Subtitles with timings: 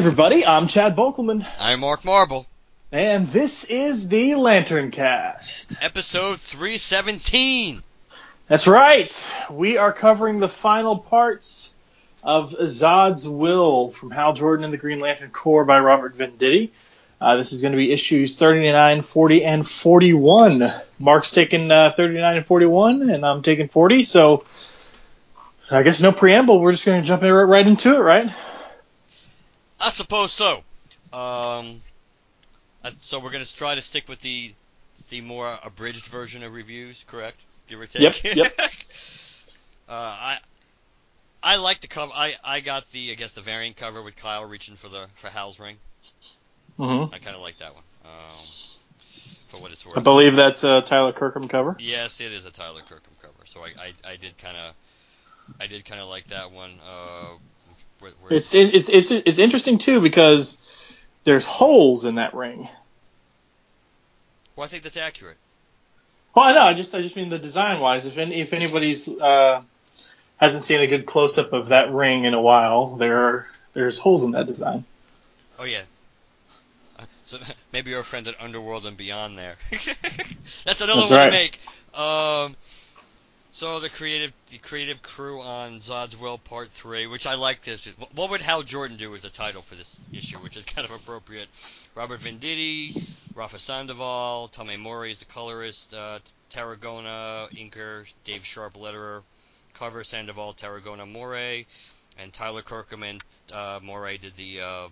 [0.00, 0.46] everybody.
[0.46, 2.46] I'm Chad Bokelman, I'm Mark Marble.
[2.90, 5.82] and this is the Lantern Cast.
[5.84, 7.82] Episode 317.
[8.48, 9.30] That's right.
[9.50, 11.74] We are covering the final parts
[12.24, 16.70] of Zod's Will from Hal Jordan and the Green Lantern Corps by Robert Venditti.
[17.20, 20.72] Uh, this is going to be issues 39, 40, and 41.
[20.98, 24.02] Mark's taking uh, 39 and 41, and I'm taking 40.
[24.04, 24.46] So
[25.70, 26.58] I guess no preamble.
[26.58, 28.32] We're just going to jump right, right into it, right?
[29.80, 30.58] I suppose so.
[31.12, 31.80] Um,
[32.84, 34.52] I- so we're gonna try to stick with the
[35.08, 37.44] the more abridged version of reviews, correct?
[37.68, 38.22] Give or take.
[38.22, 38.54] Yep, yep.
[39.88, 40.38] uh, I
[41.42, 42.12] I like the cover.
[42.14, 45.28] I I got the I guess the variant cover with Kyle reaching for the for
[45.28, 45.76] Hal's ring.
[46.78, 47.12] Mm-hmm.
[47.14, 47.82] I kind of like that one.
[48.04, 48.46] Um,
[49.48, 49.98] for what it's worth.
[49.98, 51.76] I believe that's a Tyler Kirkham cover.
[51.78, 53.34] Yes, it is a Tyler Kirkham cover.
[53.46, 54.74] So I I, I did kind of
[55.60, 56.72] I did kind of like that one.
[56.88, 57.34] Uh,
[58.00, 60.58] where, where It's it, it's it's it's interesting too because
[61.24, 62.68] there's holes in that ring.
[64.56, 65.36] well, I think that's accurate.
[66.34, 66.62] Well, I know.
[66.62, 68.06] I just I just mean the design wise.
[68.06, 69.62] If any, if anybody's uh,
[70.36, 73.98] hasn't seen a good close up of that ring in a while, there are there's
[73.98, 74.84] holes in that design.
[75.58, 75.82] Oh yeah.
[76.98, 77.38] Uh, So
[77.72, 79.56] maybe you're friends at Underworld and Beyond there.
[80.64, 81.26] That's another That's one right.
[81.26, 81.60] to make.
[81.92, 82.56] Um,
[83.50, 87.86] so the creative the creative crew on Zod's Will Part Three, which I like this.
[88.14, 90.92] What would Hal Jordan do as the title for this issue, which is kind of
[90.92, 91.48] appropriate.
[91.94, 93.02] Robert Venditti,
[93.34, 99.22] Rafa Sandoval, Tommy Morey is the colorist, uh, Tarragona inker, Dave Sharp letterer,
[99.74, 101.66] cover Sandoval, Tarragona Morey,
[102.18, 103.22] and Tyler Kirkham and
[103.52, 104.88] uh, Morey did the uh,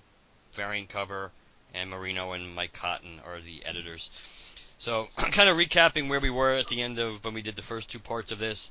[0.53, 1.31] variant cover,
[1.75, 4.11] and Marino and Mike Cotton are the editors.
[4.79, 7.63] So, kind of recapping where we were at the end of when we did the
[7.63, 8.71] first two parts of this.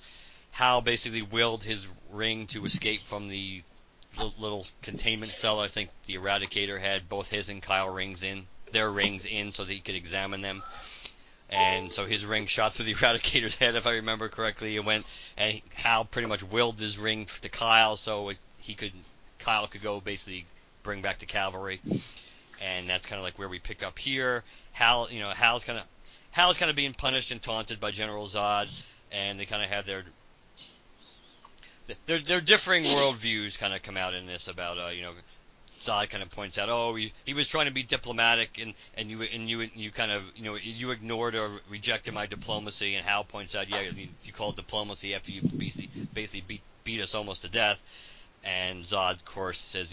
[0.52, 3.62] Hal basically willed his ring to escape from the
[4.40, 5.60] little containment cell.
[5.60, 9.64] I think the Eradicator had both his and Kyle rings in, their rings in, so
[9.64, 10.64] that he could examine them.
[11.50, 14.76] And so his ring shot through the Eradicator's head, if I remember correctly.
[14.76, 15.06] It went,
[15.38, 18.94] and Hal pretty much willed his ring to Kyle, so he could,
[19.40, 20.46] Kyle could go basically
[20.84, 21.82] bring back the cavalry.
[22.62, 24.44] And that's kind of like where we pick up here.
[24.72, 25.86] Hal, you know, Hal's kind of
[26.32, 28.70] Hal's kind of being punished and taunted by General Zod,
[29.12, 30.04] and they kind of have their
[32.06, 35.14] their their differing worldviews kind of come out in this about uh, you know
[35.82, 39.10] Zod kind of points out oh he, he was trying to be diplomatic and and
[39.10, 42.96] you and you you kind of you know you ignored or rejected my diplomacy.
[42.96, 47.02] And Hal points out yeah you, you called diplomacy after you basically basically beat beat
[47.02, 47.82] us almost to death.
[48.44, 49.88] And Zod of course says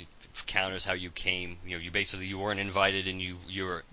[0.46, 1.58] counters how you came.
[1.66, 3.84] You know you basically you weren't invited and you you were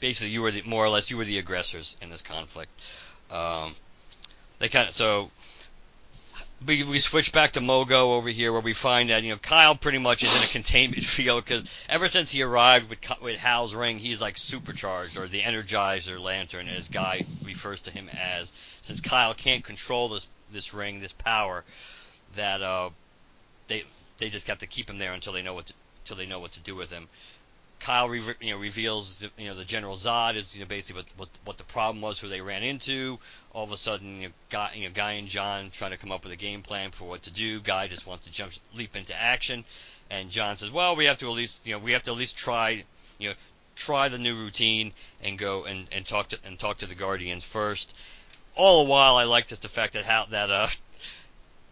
[0.00, 2.70] basically you were the, more or less you were the aggressors in this conflict.
[3.30, 3.74] Um,
[4.58, 5.30] they kind of so
[6.66, 9.74] we we switch back to Mogo over here where we find that you know Kyle
[9.74, 13.74] pretty much is in a containment field because ever since he arrived with with Hal's
[13.74, 18.52] ring he's like supercharged or the Energizer Lantern as Guy refers to him as
[18.82, 21.64] since Kyle can't control this this ring this power
[22.34, 22.90] that uh
[23.68, 23.84] they
[24.18, 25.74] they just have to keep him there until they know what to,
[26.04, 27.08] until they know what to do with him.
[27.80, 31.12] Kyle re- you know reveals you know the General Zod is you know basically what,
[31.16, 33.18] what what the problem was, who they ran into.
[33.52, 36.12] All of a sudden, you know, Guy, you know, Guy and John trying to come
[36.12, 37.58] up with a game plan for what to do.
[37.58, 39.64] Guy just wants to jump leap into action,
[40.10, 42.18] and John says, "Well, we have to at least you know we have to at
[42.18, 42.84] least try
[43.18, 43.34] you know
[43.76, 44.92] try the new routine
[45.22, 47.94] and go and, and talk to and talk to the Guardians first."
[48.56, 50.68] All the while, I like just the fact that how that uh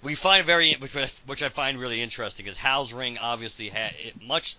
[0.03, 0.95] we find very which
[1.27, 4.57] which I find really interesting is Hal's ring obviously had it much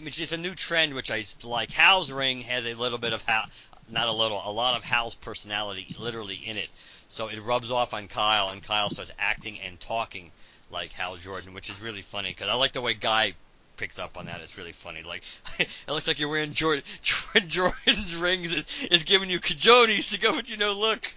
[0.00, 1.70] which is a new trend which I like.
[1.70, 3.44] Hal's ring has a little bit of Hal,
[3.90, 6.70] not a little, a lot of Hal's personality literally in it.
[7.08, 10.32] So it rubs off on Kyle, and Kyle starts acting and talking
[10.70, 13.34] like Hal Jordan, which is really funny because I like the way Guy
[13.76, 14.40] picks up on that.
[14.42, 15.02] It's really funny.
[15.02, 15.22] Like
[15.58, 18.56] it looks like you're wearing Jordan Jordan Jordan's rings.
[18.56, 21.06] It's, giving you cajotes to go, but you know, look.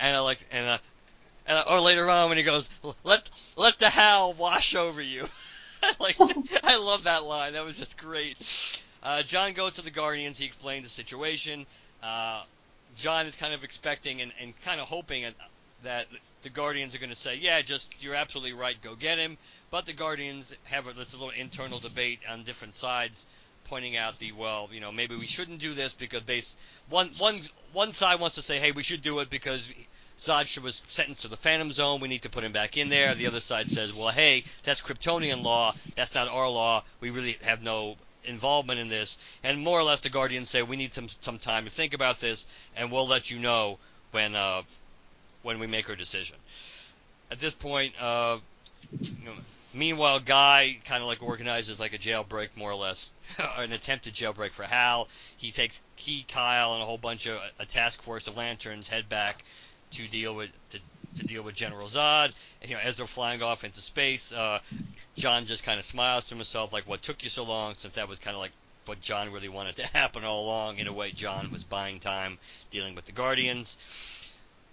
[0.00, 0.78] and I like and uh,
[1.46, 2.68] and uh, or later on when he goes,
[3.04, 5.26] let let the Hal wash over you.
[6.00, 6.16] like
[6.64, 7.54] I love that line.
[7.54, 8.82] That was just great.
[9.02, 10.38] Uh, John goes to the Guardians.
[10.38, 11.66] He explains the situation.
[12.02, 12.42] Uh,
[12.96, 15.24] John is kind of expecting and, and kind of hoping
[15.82, 16.06] that
[16.42, 19.36] the Guardians are going to say, yeah, just you're absolutely right, go get him.
[19.70, 23.26] But the Guardians have this little internal debate on different sides,
[23.64, 26.56] pointing out the well, you know, maybe we shouldn't do this because base
[26.88, 27.40] one one
[27.72, 29.72] one side wants to say, hey, we should do it because
[30.18, 32.00] Zod was sentenced to the Phantom Zone.
[32.00, 33.14] We need to put him back in there.
[33.14, 35.74] The other side says, well, hey, that's Kryptonian law.
[35.94, 36.84] That's not our law.
[37.00, 39.18] We really have no involvement in this.
[39.44, 42.20] And more or less, the Guardians say we need some some time to think about
[42.20, 42.46] this,
[42.76, 43.78] and we'll let you know
[44.10, 44.62] when uh,
[45.42, 46.36] when we make our decision.
[47.30, 48.38] At this point, uh,
[49.00, 49.32] you know,
[49.74, 53.12] meanwhile, Guy kind of like organizes like a jailbreak, more or less,
[53.58, 55.08] an attempted jailbreak for Hal.
[55.36, 59.08] He takes he, Kyle, and a whole bunch of a task force of lanterns head
[59.08, 59.44] back
[59.92, 60.78] to deal with to,
[61.18, 62.32] to deal with General Zod.
[62.60, 64.58] And, you know, as they're flying off into space, uh,
[65.16, 68.08] John just kind of smiles to himself, like, "What took you so long?" Since that
[68.08, 68.52] was kind of like
[68.86, 70.78] what John really wanted to happen all along.
[70.78, 72.38] In a way, John was buying time
[72.70, 73.76] dealing with the Guardians.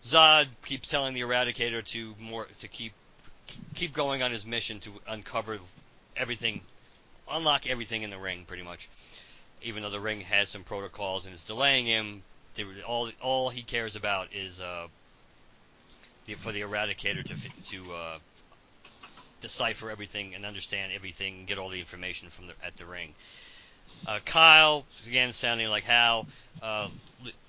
[0.03, 2.93] Zod keeps telling the Eradicator to more to keep
[3.73, 5.59] keep going on his mission to uncover
[6.15, 6.61] everything,
[7.29, 8.89] unlock everything in the ring, pretty much.
[9.61, 12.23] Even though the ring has some protocols and is delaying him,
[12.85, 14.87] all all he cares about is uh,
[16.37, 17.35] for the Eradicator to
[17.71, 18.19] to uh,
[19.41, 23.13] decipher everything and understand everything, and get all the information from the, at the ring.
[24.07, 26.25] Uh, Kyle, again sounding like Hal,
[26.61, 26.87] uh,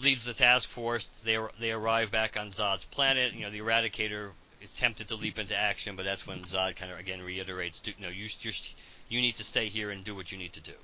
[0.00, 1.06] leads the task force.
[1.24, 3.32] They they arrive back on Zod's planet.
[3.32, 4.30] You know, the Eradicator
[4.60, 7.94] is tempted to leap into action, but that's when Zod kind of again reiterates, "You
[8.00, 8.76] know, you just
[9.08, 10.74] you need to stay here and do what you need to do."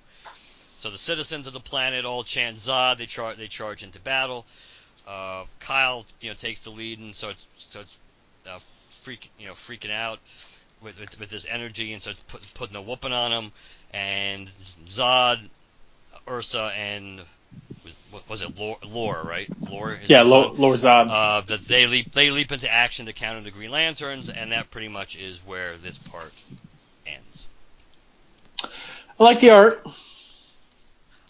[0.79, 2.99] So the citizens of the planet all chant Zod.
[2.99, 4.47] They charge they charge into battle.
[5.07, 7.77] Uh, Kyle, you know, takes the lead, and starts it's
[8.47, 8.59] uh,
[8.91, 10.19] freak, you know, freaking out
[10.83, 13.53] with, with, with this energy, and so it's put, putting a whooping on him.
[13.93, 14.47] And
[14.87, 15.41] Zod,
[16.29, 17.21] Ursa, and
[18.11, 19.49] what was it Lor, Lor right?
[19.71, 19.99] Lor.
[20.07, 21.09] Yeah, Lor, Lor Zod.
[21.09, 24.71] Uh, that they leap they leap into action to counter the Green Lanterns, and that
[24.71, 26.33] pretty much is where this part
[27.07, 27.49] ends.
[29.19, 29.83] I like the art.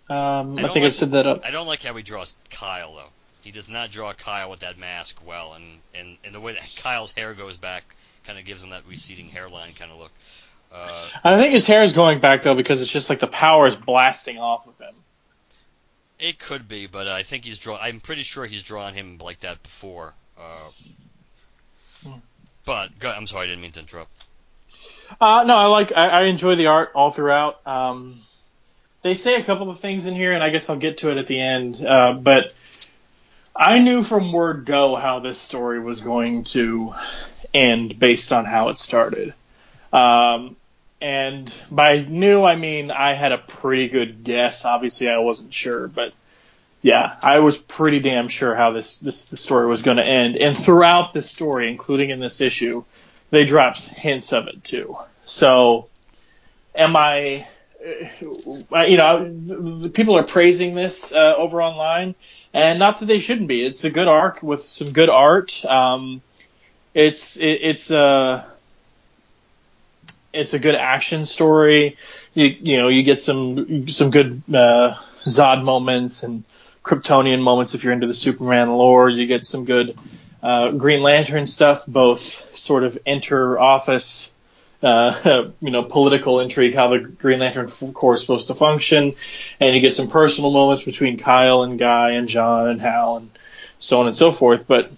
[0.09, 1.45] Um, I, I think like, I've said that up.
[1.45, 3.09] I don't like how he draws Kyle though.
[3.45, 5.65] He does not draw Kyle with that mask well, and
[5.95, 9.29] and, and the way that Kyle's hair goes back kind of gives him that receding
[9.29, 10.13] hairline kind of look.
[10.73, 13.67] Uh, I think his hair is going back though because it's just like the power
[13.67, 14.95] is blasting off of him.
[16.19, 17.79] It could be, but I think he's drawn.
[17.81, 20.15] I'm pretty sure he's drawn him like that before.
[20.39, 20.71] Uh,
[22.05, 22.19] hmm.
[22.65, 24.11] But I'm sorry, I didn't mean to interrupt.
[25.21, 25.97] Uh, no, I like.
[25.97, 27.67] I, I enjoy the art all throughout.
[27.67, 28.21] Um,
[29.03, 31.17] they say a couple of things in here, and I guess I'll get to it
[31.17, 31.85] at the end.
[31.85, 32.53] Uh, but
[33.55, 36.95] I knew from word go how this story was going to
[37.53, 39.35] end based on how it started.
[39.93, 40.57] Um,
[41.01, 44.65] and by new, I mean I had a pretty good guess.
[44.65, 46.13] Obviously, I wasn't sure, but
[46.83, 50.37] yeah, I was pretty damn sure how this this story was going to end.
[50.37, 52.85] And throughout the story, including in this issue,
[53.31, 54.97] they drops hints of it too.
[55.25, 55.89] So,
[56.75, 57.47] am I
[57.81, 62.15] you know, people are praising this uh, over online,
[62.53, 63.65] and not that they shouldn't be.
[63.65, 65.65] It's a good arc with some good art.
[65.65, 66.23] Um,
[66.95, 68.47] it's it, it's a
[70.33, 71.97] it's a good action story.
[72.35, 76.45] You you know you get some some good uh, Zod moments and
[76.85, 79.09] Kryptonian moments if you're into the Superman lore.
[79.09, 79.97] You get some good
[80.43, 84.35] uh, Green Lantern stuff, both sort of inter office
[84.83, 89.15] uh, you know, political intrigue, how the Green Lantern Corps is supposed to function,
[89.59, 93.31] and you get some personal moments between Kyle and Guy and John and Hal and
[93.79, 94.67] so on and so forth.
[94.67, 94.91] But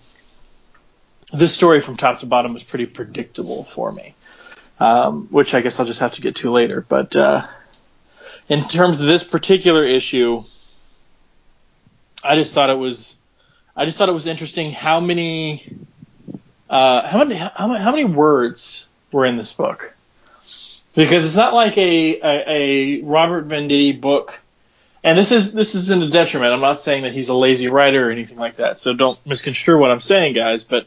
[1.33, 4.15] this story from top to bottom was pretty predictable for me,
[4.79, 6.81] um, which I guess I'll just have to get to later.
[6.81, 7.47] But uh,
[8.49, 10.45] in terms of this particular issue,
[12.23, 13.17] I just thought it was,
[13.75, 15.77] I just thought it was interesting how many,
[16.69, 19.95] uh, how many, how, how many words were in this book.
[20.95, 24.43] Because it's not like a, a, a Robert Venditti book
[25.05, 26.53] and this is this is in a detriment.
[26.53, 29.79] I'm not saying that he's a lazy writer or anything like that, so don't misconstrue
[29.79, 30.65] what I'm saying, guys.
[30.65, 30.87] But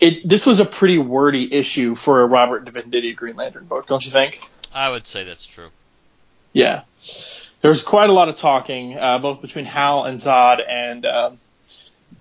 [0.00, 4.04] it this was a pretty wordy issue for a Robert Venditti Green Lantern book, don't
[4.04, 4.40] you think?
[4.74, 5.68] I would say that's true.
[6.52, 6.82] Yeah,
[7.60, 11.38] there was quite a lot of talking, uh, both between Hal and Zod, and um,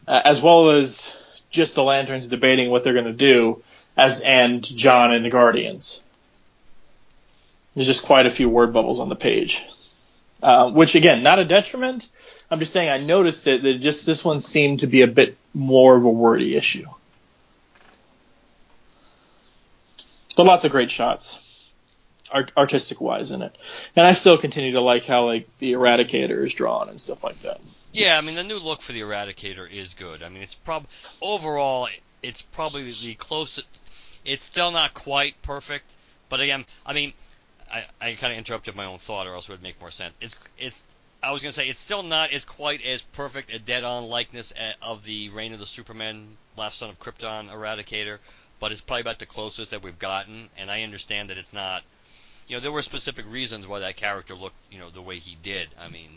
[0.08, 1.16] uh, as well as
[1.50, 3.64] just the Lanterns debating what they're going to do
[3.98, 6.04] as and John and the Guardians.
[7.74, 9.64] There's just quite a few word bubbles on the page,
[10.42, 12.08] uh, which again, not a detriment.
[12.50, 13.64] I'm just saying I noticed it.
[13.64, 16.88] That just this one seemed to be a bit more of a wordy issue.
[20.38, 21.72] But lots of great shots,
[22.32, 23.58] art, artistic wise in it,
[23.96, 27.42] and I still continue to like how like the Eradicator is drawn and stuff like
[27.42, 27.62] that.
[27.94, 30.24] Yeah, I mean the new look for the Eradicator is good.
[30.24, 30.86] I mean it's prob
[31.22, 31.88] overall
[32.26, 33.68] it's probably the closest.
[34.26, 35.96] It's still not quite perfect,
[36.30, 37.14] but again, I mean,
[37.72, 40.16] I, I kind of interrupted my own thought, or else it would make more sense.
[40.22, 40.84] It's it's
[41.22, 45.04] I was gonna say it's still not it's quite as perfect a dead-on likeness of
[45.06, 48.20] the Reign of the Superman, Last Son of Krypton Eradicator,
[48.60, 50.50] but it's probably about the closest that we've gotten.
[50.58, 51.84] And I understand that it's not.
[52.48, 55.36] You know, there were specific reasons why that character looked, you know, the way he
[55.42, 55.68] did.
[55.80, 56.10] I mean,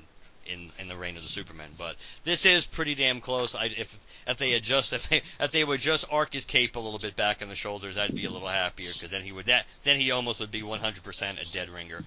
[0.48, 1.70] in in the reign of the Superman.
[1.76, 3.54] But this is pretty damn close.
[3.54, 6.80] I, if if they adjust if they if they would just arc his cape a
[6.80, 9.46] little bit back on the shoulders, I'd be a little happier because then he would
[9.46, 12.04] that then he almost would be 100% a dead ringer.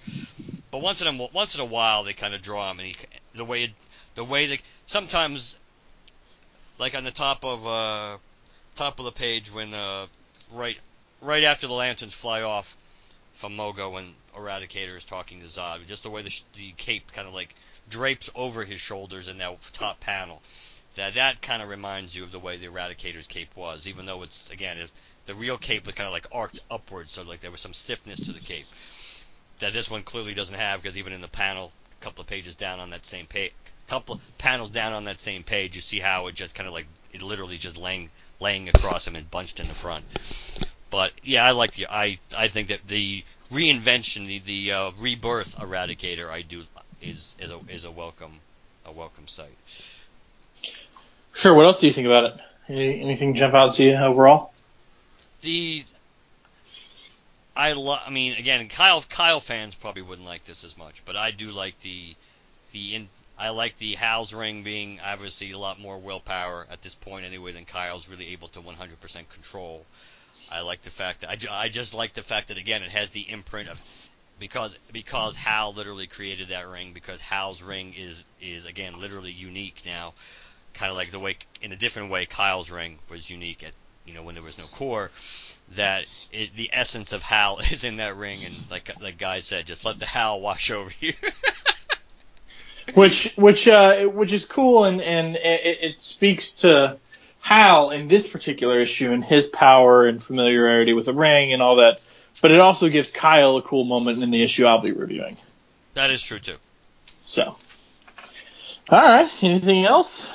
[0.70, 2.96] But once in a once in a while they kind of draw him and he
[3.34, 3.72] the way
[4.14, 5.56] the way that sometimes
[6.78, 8.18] like on the top of uh
[8.74, 10.06] top of the page when uh
[10.52, 10.78] right
[11.20, 12.76] right after the lanterns fly off
[13.32, 17.28] from Mogo when Eradicator is talking to Zod, just the way the, the cape kind
[17.28, 17.54] of like
[17.88, 20.42] drapes over his shoulders in that top panel.
[20.96, 24.22] That that kind of reminds you of the way the Eradicator's cape was, even though
[24.22, 24.92] it's again it,
[25.26, 28.20] the real cape was kind of like arced upwards, so like there was some stiffness
[28.26, 28.66] to the cape.
[29.58, 32.56] That this one clearly doesn't have, because even in the panel, a couple of pages
[32.56, 33.52] down on that same page,
[33.92, 36.72] couple of panels down on that same page, you see how it just kind of
[36.72, 38.08] like it literally just laying
[38.40, 40.04] laying across him and bunched in the front.
[40.90, 45.56] But yeah, I like the I I think that the reinvention, the the uh, rebirth
[45.58, 46.64] Eradicator, I do
[47.02, 48.40] is is a is a welcome
[48.86, 49.56] a welcome sight.
[51.34, 51.54] Sure.
[51.54, 52.40] What else do you think about it?
[52.68, 54.52] Any, anything jump out to you overall?
[55.40, 55.84] The
[57.56, 58.00] I love.
[58.06, 61.50] I mean, again, Kyle Kyle fans probably wouldn't like this as much, but I do
[61.50, 62.14] like the
[62.72, 66.94] the in, I like the Hal's ring being obviously a lot more willpower at this
[66.94, 69.84] point anyway than Kyle's really able to 100% control.
[70.50, 73.10] I like the fact that I, I just like the fact that again it has
[73.10, 73.80] the imprint of
[74.42, 79.82] because because Hal literally created that ring because Hal's ring is is again literally unique
[79.86, 80.14] now,
[80.74, 83.70] kind of like the way in a different way Kyle's ring was unique at
[84.04, 85.12] you know when there was no core.
[85.76, 89.64] That it, the essence of Hal is in that ring, and like like Guy said,
[89.64, 91.12] just let the Hal wash over you.
[92.94, 96.98] which which uh, which is cool, and and it, it speaks to
[97.38, 101.76] Hal in this particular issue and his power and familiarity with the ring and all
[101.76, 102.00] that
[102.40, 105.36] but it also gives Kyle a cool moment in the issue I'll be reviewing.
[105.94, 106.56] That is true too.
[107.24, 107.56] So,
[108.88, 109.30] all right.
[109.42, 110.32] Anything else?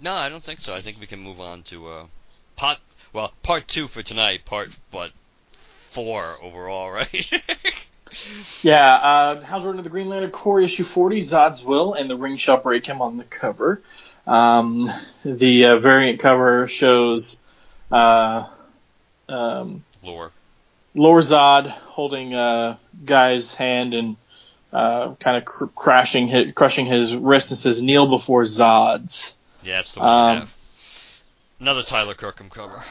[0.00, 0.74] No, I don't think so.
[0.74, 2.04] I think we can move on to uh,
[2.56, 2.78] part.
[3.12, 4.44] Well, part two for tonight.
[4.44, 5.10] Part but
[5.52, 7.32] four overall, right?
[8.62, 8.94] yeah.
[8.94, 12.36] Uh, Hal Jordan of the Green Lantern Corps issue 40, Zod's Will, and the ring
[12.36, 13.80] shall break him on the cover.
[14.26, 14.88] Um,
[15.24, 17.40] the uh, variant cover shows
[17.90, 18.48] uh,
[19.28, 20.30] um, Lor.
[20.94, 24.16] Lor Zod holding uh, Guy's hand and
[24.72, 29.80] uh, kind of cr- crashing, his, crushing his wrist and says, "Kneel before Zods." Yeah,
[29.80, 30.48] it's the one um.
[31.58, 32.82] Another Tyler Kirkham cover.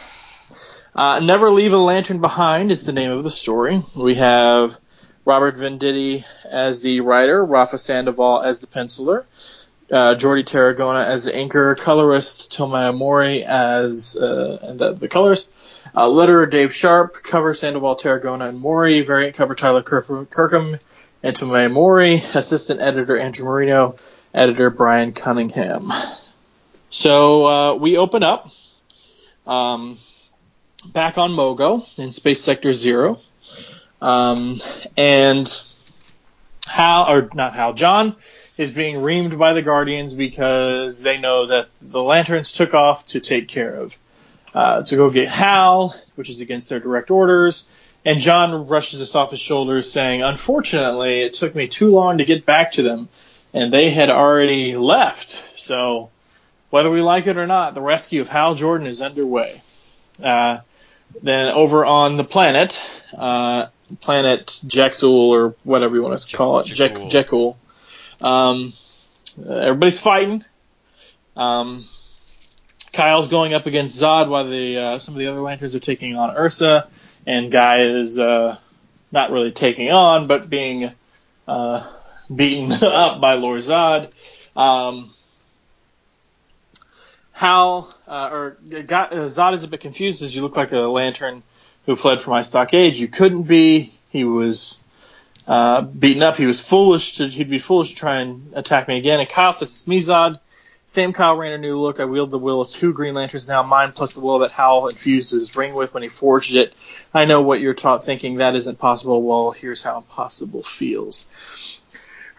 [0.96, 3.84] Uh, Never Leave a Lantern Behind is the name of the story.
[3.96, 4.78] We have
[5.26, 9.26] Robert Venditti as the writer, Rafa Sandoval as the penciler,
[9.92, 15.54] uh, Jordi Tarragona as the inker, colorist Tomeu Morey as uh, the, the colorist,
[15.94, 20.80] uh, letterer Dave Sharp, cover Sandoval, Tarragona, and Morey, variant cover Tyler Kirkham
[21.24, 23.96] and Tomeu Morey, assistant editor Andrew Marino,
[24.34, 25.92] editor Brian Cunningham.
[26.90, 28.52] So uh, we open up
[29.46, 30.00] um,
[30.86, 33.20] back on Mogo in Space Sector Zero,
[34.02, 34.62] um,
[34.98, 35.62] and
[36.68, 38.16] Hal or not Hal John
[38.58, 43.20] is being reamed by the Guardians because they know that the Lanterns took off to
[43.20, 43.98] take care of,
[44.54, 47.68] uh, to go get Hal, which is against their direct orders.
[48.06, 52.26] And John rushes this off his shoulders, saying, Unfortunately, it took me too long to
[52.26, 53.10] get back to them,
[53.54, 55.44] and they had already left.
[55.58, 56.12] So,
[56.70, 59.62] whether we like it or not, the rescue of Hal Jordan is underway.
[60.24, 60.60] Uh,
[61.22, 62.80] then over on the planet,
[63.18, 63.68] uh,
[64.02, 66.68] planet Jexul, or whatever you want to call it,
[67.10, 67.58] Jekyll.
[68.22, 68.74] Um,
[69.38, 70.44] everybody's fighting.
[71.36, 71.86] Um,
[72.94, 76.16] Kyle's going up against Zod while the uh, some of the other lanterns are taking
[76.16, 76.88] on Ursa,
[77.26, 78.58] and Guy is uh,
[79.12, 80.92] not really taking on, but being
[81.48, 81.88] uh,
[82.34, 84.12] beaten up by Lord Zod.
[84.56, 85.12] Um,
[87.34, 91.44] Hal uh, or Zod is a bit confused as you look like a lantern
[91.86, 92.96] who fled from my stockade.
[92.96, 93.92] You couldn't be.
[94.10, 94.80] he was
[95.48, 96.38] uh, beaten up.
[96.38, 99.20] He was foolish to he'd be foolish to try and attack me again.
[99.20, 100.40] And Kyle says, "It's me, Zod."
[100.88, 102.00] Same Kyle Rayner new look.
[102.00, 104.88] I wield the will of two Green Lanterns now, mine plus the will that Hal
[104.88, 106.76] infused his ring with when he forged it.
[107.12, 109.24] I know what you're taught thinking that isn't possible.
[109.24, 111.26] Well, here's how impossible feels.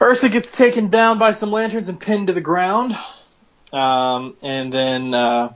[0.01, 2.97] Ursa gets taken down by some lanterns and pinned to the ground.
[3.73, 5.55] Um, and then uh,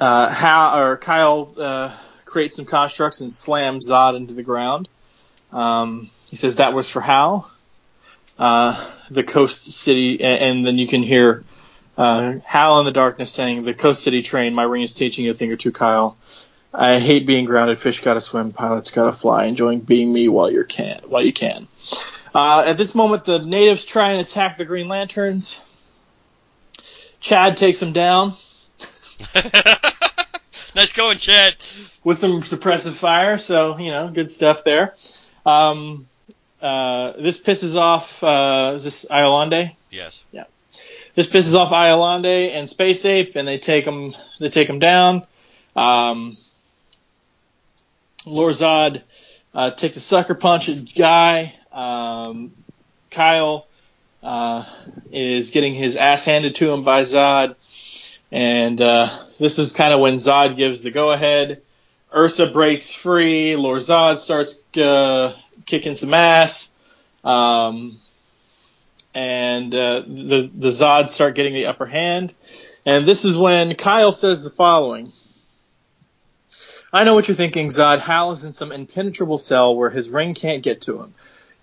[0.00, 4.88] uh, Hal or Kyle uh, creates some constructs and slams Zod into the ground.
[5.52, 7.50] Um, he says that was for Hal.
[8.38, 11.44] Uh, the Coast City, and, and then you can hear
[11.96, 14.54] uh, Hal in the darkness saying, "The Coast City train.
[14.54, 16.16] My ring is teaching you a thing or two, Kyle.
[16.72, 17.80] I hate being grounded.
[17.80, 18.52] Fish gotta swim.
[18.52, 19.46] Pilots gotta fly.
[19.46, 21.00] Enjoying being me while you can.
[21.06, 21.66] While you can."
[22.34, 25.62] Uh, at this moment, the natives try and attack the Green Lanterns.
[27.20, 28.34] Chad takes them down
[30.74, 31.54] nice going, Chad.
[32.04, 34.94] with some suppressive fire, so you know, good stuff there.
[35.44, 36.08] Um,
[36.60, 38.22] uh, this pisses off.
[38.22, 39.76] Uh, is this Iolande?
[39.90, 40.24] Yes.
[40.32, 40.44] Yeah.
[41.14, 44.14] This pisses off Iolande and Space Ape, and they take them.
[44.40, 45.26] They take them down.
[45.74, 46.36] Um,
[48.24, 49.02] Lorzod
[49.54, 51.54] uh, takes a sucker punch at Guy.
[51.72, 52.52] Um,
[53.10, 53.66] Kyle
[54.22, 54.64] uh,
[55.12, 57.56] is getting his ass handed to him by Zod,
[58.30, 61.62] and uh, this is kind of when Zod gives the go ahead.
[62.14, 63.52] Ursa breaks free.
[63.52, 65.34] Lorzod starts uh,
[65.66, 66.70] kicking some ass.
[67.24, 68.00] Um,
[69.14, 72.32] and uh, the the Zods start getting the upper hand.
[72.86, 75.12] And this is when Kyle says the following.
[76.92, 77.98] I know what you're thinking, Zod.
[77.98, 81.14] Hal is in some impenetrable cell where his ring can't get to him.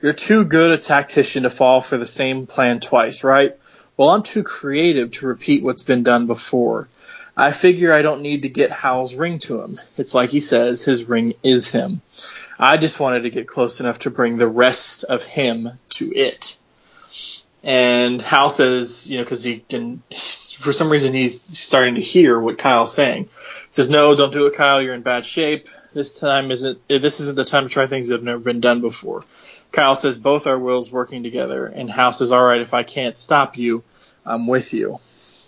[0.01, 3.57] You're too good a tactician to fall for the same plan twice, right?
[3.97, 6.87] Well, I'm too creative to repeat what's been done before.
[7.38, 9.80] I figure I don't need to get Hal's ring to him.
[9.98, 12.01] It's like he says, his ring is him.
[12.58, 16.58] I just wanted to get close enough to bring the rest of him to it.
[17.62, 20.04] And Hal says, you know, because he can,
[20.58, 23.24] for some reason, he's starting to hear what Kyle's saying.
[23.24, 24.82] He says, "No, don't do it, Kyle.
[24.82, 25.67] You're in bad shape.
[25.91, 26.80] This time isn't.
[26.88, 29.26] This isn't the time to try things that have never been done before."
[29.71, 33.17] Kyle says, "Both our wills working together." And Hal says, "All right, if I can't
[33.17, 33.84] stop you,
[34.26, 35.00] I'm with you."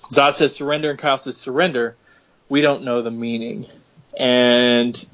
[0.10, 1.96] Zod says, "Surrender," and Kyle says, "Surrender."
[2.50, 3.68] We don't know the meaning.
[4.18, 5.06] And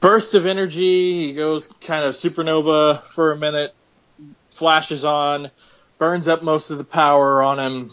[0.00, 1.26] burst of energy.
[1.26, 3.74] He goes kind of supernova for a minute,
[4.50, 5.50] flashes on,
[5.98, 7.90] burns up most of the power on him,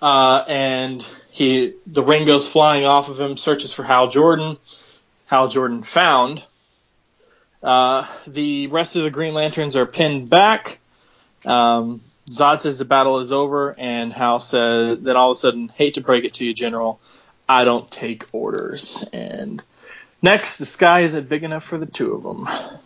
[0.00, 3.36] uh, and he the ring goes flying off of him.
[3.36, 4.56] Searches for Hal Jordan.
[5.26, 6.42] Hal Jordan found.
[7.62, 10.78] Uh, the rest of the Green Lanterns are pinned back.
[11.44, 15.68] Um, Zod says the battle is over, and Hal says, then all of a sudden,
[15.68, 17.00] hate to break it to you, General,
[17.48, 19.08] I don't take orders.
[19.12, 19.62] And
[20.20, 22.44] next, the sky isn't big enough for the two of them.
[22.46, 22.80] What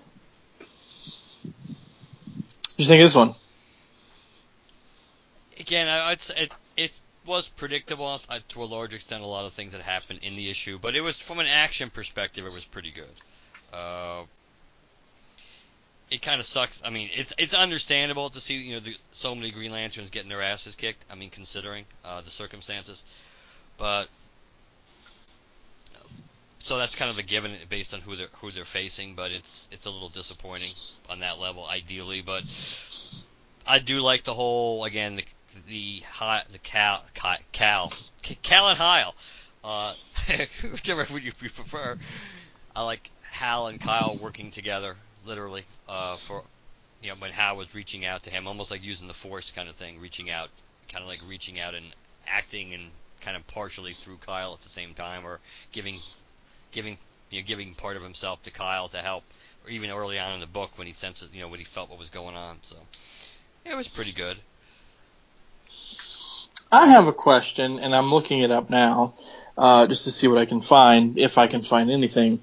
[2.76, 3.34] do you think of this one?
[5.58, 9.22] Again, I, I'd it, it was predictable uh, to a large extent.
[9.22, 11.90] A lot of things that happened in the issue, but it was from an action
[11.90, 13.04] perspective, it was pretty good.
[13.72, 14.22] Uh,
[16.10, 16.82] it kind of sucks.
[16.84, 20.28] I mean, it's it's understandable to see you know the, so many Green Lanterns getting
[20.28, 21.04] their asses kicked.
[21.10, 23.04] I mean, considering uh, the circumstances,
[23.78, 24.06] but
[26.58, 29.14] so that's kind of a given based on who they're who they're facing.
[29.14, 30.72] But it's it's a little disappointing
[31.08, 32.22] on that level, ideally.
[32.22, 32.42] But
[33.66, 35.24] I do like the whole again the
[35.68, 37.92] the high, the Cal Cal
[38.42, 39.14] Cal, and Hyle,
[39.62, 39.94] uh,
[40.70, 41.96] whichever would you prefer.
[42.74, 44.96] I like Hal and Kyle working together
[45.26, 46.42] literally uh, for
[47.02, 49.68] you know when Hal was reaching out to him, almost like using the Force kind
[49.68, 50.48] of thing, reaching out,
[50.92, 51.86] kind of like reaching out and
[52.28, 52.84] acting and
[53.20, 55.40] kind of partially through Kyle at the same time, or
[55.72, 55.98] giving
[56.72, 56.96] giving
[57.30, 59.24] you know giving part of himself to Kyle to help,
[59.64, 61.90] or even early on in the book when he senses you know when he felt
[61.90, 62.58] what was going on.
[62.62, 62.76] So
[63.64, 64.36] it was pretty good.
[66.72, 69.14] I have a question, and I'm looking it up now,
[69.58, 72.40] uh, just to see what I can find, if I can find anything.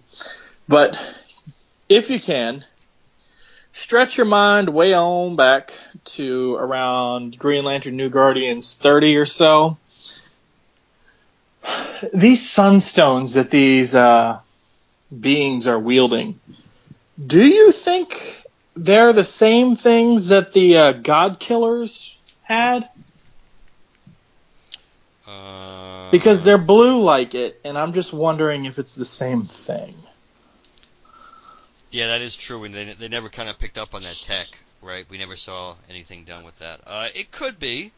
[0.68, 1.00] But
[1.90, 2.64] if you can,
[3.72, 5.74] stretch your mind way on back
[6.04, 9.78] to around Green Lantern New Guardians 30 or so.
[12.14, 14.40] These sunstones that these uh,
[15.18, 16.40] beings are wielding,
[17.26, 18.44] do you think
[18.76, 22.90] they're the same things that the uh, God Killers had?
[25.28, 29.96] Uh, Because they're blue like it, and I'm just wondering if it's the same thing.
[31.92, 34.60] Yeah, that is true, and they they never kind of picked up on that tech,
[34.82, 35.06] right?
[35.10, 36.82] We never saw anything done with that.
[36.86, 37.92] Uh, it could be.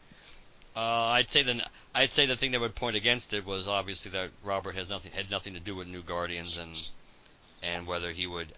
[0.76, 0.78] Uh,
[1.18, 4.30] I'd say the I'd say the thing that would point against it was obviously that
[4.44, 6.76] Robert has nothing had nothing to do with New Guardians and
[7.62, 8.52] and whether he would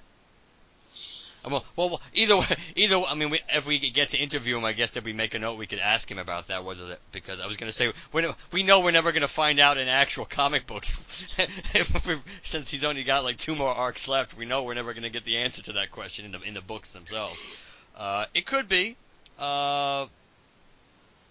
[1.45, 4.73] Well, well, either way, either I mean, we, if we get to interview him, I
[4.73, 6.65] guess if we make a note, we could ask him about that.
[6.65, 9.29] Whether that because I was going to say we we know we're never going to
[9.29, 11.27] find out in actual comic books
[12.43, 14.37] since he's only got like two more arcs left.
[14.37, 16.55] We know we're never going to get the answer to that question in the in
[16.55, 17.63] the books themselves.
[17.97, 18.97] Uh, it could be.
[19.39, 20.07] Uh,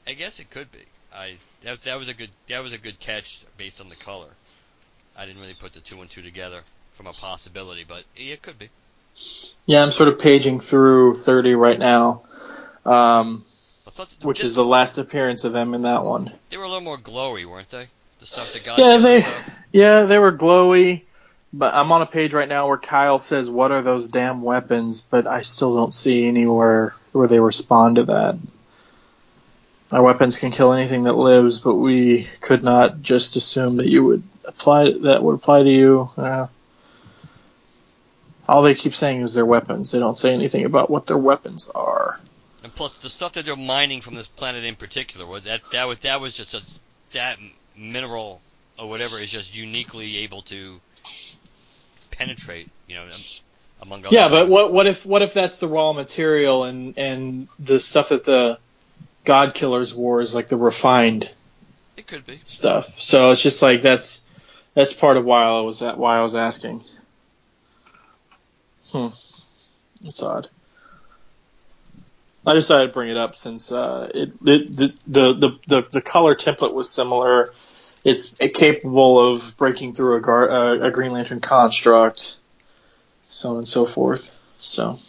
[0.06, 0.84] I guess it could be.
[1.14, 4.30] I that, that was a good that was a good catch based on the color.
[5.18, 6.62] I didn't really put the two and two together
[6.94, 8.70] from a possibility, but it could be.
[9.66, 12.24] Yeah, I'm sort of paging through 30 right now,
[12.86, 13.44] um,
[14.24, 16.32] which is the last appearance of them in that one.
[16.50, 17.88] They were a little more glowy, weren't they?
[18.20, 18.80] The stuff that got.
[18.80, 19.24] Yeah, they.
[19.74, 21.04] Yeah, they were glowy.
[21.54, 25.02] But I'm on a page right now where Kyle says, "What are those damn weapons?"
[25.02, 28.38] But I still don't see anywhere where they respond to that.
[29.92, 34.04] Our weapons can kill anything that lives, but we could not just assume that you
[34.04, 36.10] would apply that would apply to you.
[36.16, 36.48] Uh,
[38.48, 39.92] all they keep saying is their weapons.
[39.92, 42.20] They don't say anything about what their weapons are.
[42.64, 46.00] And plus, the stuff that they're mining from this planet in particular, that that was
[46.00, 47.38] that was just a, that
[47.76, 48.42] mineral
[48.78, 50.80] or whatever is just uniquely able to
[52.12, 52.70] penetrate.
[52.88, 53.08] You know,
[53.82, 54.16] among other.
[54.16, 54.50] Yeah, things.
[54.50, 58.24] but what what if what if that's the raw material and and the stuff that
[58.24, 58.60] the
[59.26, 61.30] God Killers wore is like the refined.
[61.98, 63.00] It could be stuff.
[63.00, 64.26] So it's just like that's
[64.74, 66.82] that's part of why I was why I was asking.
[68.90, 69.08] Hmm.
[70.04, 70.50] It's odd.
[72.46, 76.36] I decided to bring it up since uh, it, it the, the, the, the color
[76.36, 77.54] template was similar.
[78.04, 82.38] It's capable of breaking through a, gar, uh, a Green Lantern construct,
[83.30, 84.36] so on and so forth.
[84.60, 85.00] So,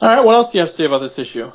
[0.00, 1.52] all right, what else do you have to say about this issue?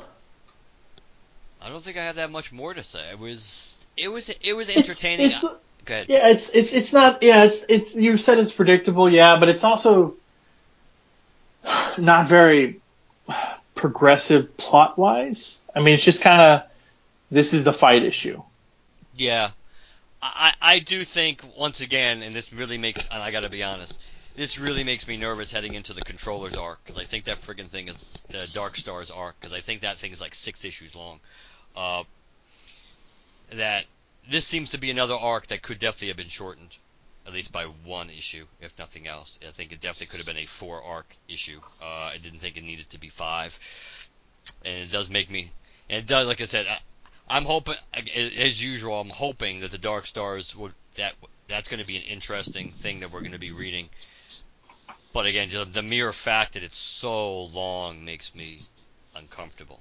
[1.60, 3.00] I don't think I have that much more to say.
[3.10, 5.26] It was it was it was entertaining.
[5.26, 5.54] It's, it's,
[5.86, 6.08] Good.
[6.08, 7.22] Yeah, it's it's it's not.
[7.22, 7.94] Yeah, it's it's.
[7.94, 9.08] You said it's predictable.
[9.08, 10.14] Yeah, but it's also
[11.96, 12.80] not very
[13.74, 15.60] progressive plot wise.
[15.74, 16.62] I mean, it's just kind of
[17.30, 18.42] this is the fight issue.
[19.14, 19.50] Yeah,
[20.20, 23.62] I I do think once again, and this really makes, and I got to be
[23.62, 24.00] honest,
[24.34, 27.68] this really makes me nervous heading into the controllers arc because I think that friggin'
[27.68, 30.96] thing is the Dark Stars arc because I think that thing is like six issues
[30.96, 31.20] long.
[31.76, 32.02] Uh,
[33.52, 33.84] that
[34.28, 36.76] this seems to be another arc that could definitely have been shortened,
[37.26, 39.38] at least by one issue, if nothing else.
[39.46, 41.60] I think it definitely could have been a four arc issue.
[41.80, 43.58] Uh, I didn't think it needed to be five,
[44.64, 45.50] and it does make me.
[45.88, 46.66] And it does, like I said,
[47.28, 51.14] I, am hoping, as usual, I'm hoping that the Dark Stars would that
[51.46, 53.88] that's going to be an interesting thing that we're going to be reading.
[55.12, 58.60] But again, just the mere fact that it's so long makes me
[59.14, 59.80] uncomfortable.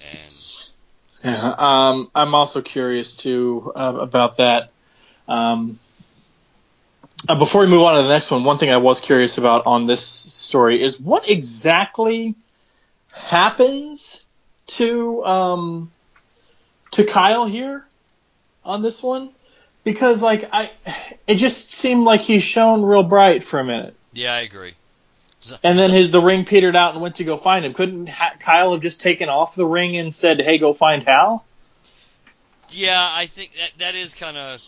[0.00, 0.70] And
[1.24, 4.70] yeah, um, I'm also curious too uh, about that.
[5.26, 5.78] Um,
[7.28, 9.66] uh, before we move on to the next one, one thing I was curious about
[9.66, 12.36] on this story is what exactly
[13.12, 14.24] happens
[14.68, 15.90] to um,
[16.92, 17.84] to Kyle here
[18.64, 19.30] on this one,
[19.82, 20.70] because like I,
[21.26, 23.94] it just seemed like he shone real bright for a minute.
[24.12, 24.74] Yeah, I agree.
[25.62, 27.74] And then his the ring petered out and went to go find him.
[27.74, 31.44] Couldn't ha- Kyle have just taken off the ring and said, "Hey, go find Hal"?
[32.70, 34.62] Yeah, I think that that is kind of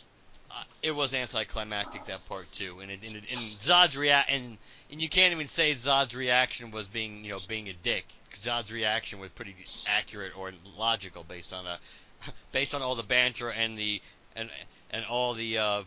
[0.50, 4.58] uh, it was anticlimactic that part too, and it, and, it, and Zod's react and
[4.90, 8.06] and you can't even say Zod's reaction was being you know being a dick.
[8.34, 9.54] Zod's reaction was pretty
[9.86, 11.78] accurate or logical based on a
[12.52, 14.00] based on all the banter and the
[14.34, 14.50] and
[14.90, 15.82] and all the uh,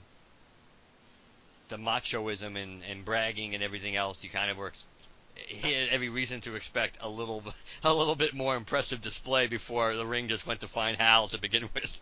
[1.70, 4.72] the machoism and, and bragging and everything else, you kind of were
[5.36, 7.44] he had every reason to expect a little
[7.84, 11.40] a little bit more impressive display before the ring just went to find Hal to
[11.40, 12.02] begin with.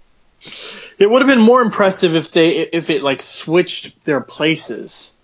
[0.98, 5.16] It would have been more impressive if they if it like switched their places.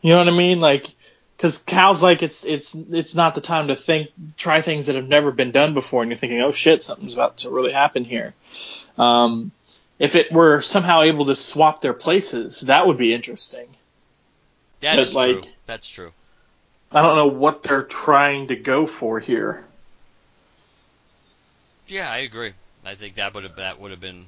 [0.00, 0.60] You know what I mean?
[0.60, 0.90] Like,
[1.36, 5.08] because Cal's like it's it's it's not the time to think try things that have
[5.08, 8.34] never been done before, and you're thinking, oh shit, something's about to really happen here.
[8.98, 9.52] Um,
[10.02, 13.68] if it were somehow able to swap their places, that would be interesting.
[14.80, 15.50] That is like, true.
[15.66, 16.10] That's true.
[16.90, 19.64] I don't know what they're trying to go for here.
[21.86, 22.52] Yeah, I agree.
[22.84, 24.26] I think that would have that would have been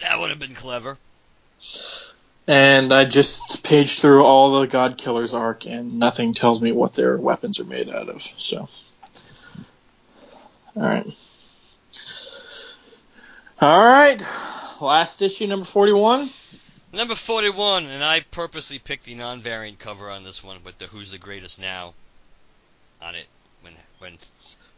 [0.00, 0.98] that would have been clever.
[2.46, 6.94] And I just paged through all the God Killers arc, and nothing tells me what
[6.94, 8.22] their weapons are made out of.
[8.36, 8.68] So,
[10.76, 11.06] all right.
[13.64, 14.22] All right.
[14.78, 16.28] Last issue, number 41.
[16.92, 21.12] Number 41, and I purposely picked the non-variant cover on this one with the Who's
[21.12, 21.94] the Greatest Now
[23.00, 23.24] on it
[23.62, 24.18] when when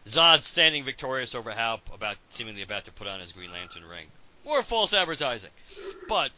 [0.04, 4.06] Zod's standing victorious over Hal about seemingly about to put on his Green Lantern ring.
[4.44, 5.50] More false advertising.
[6.08, 6.30] But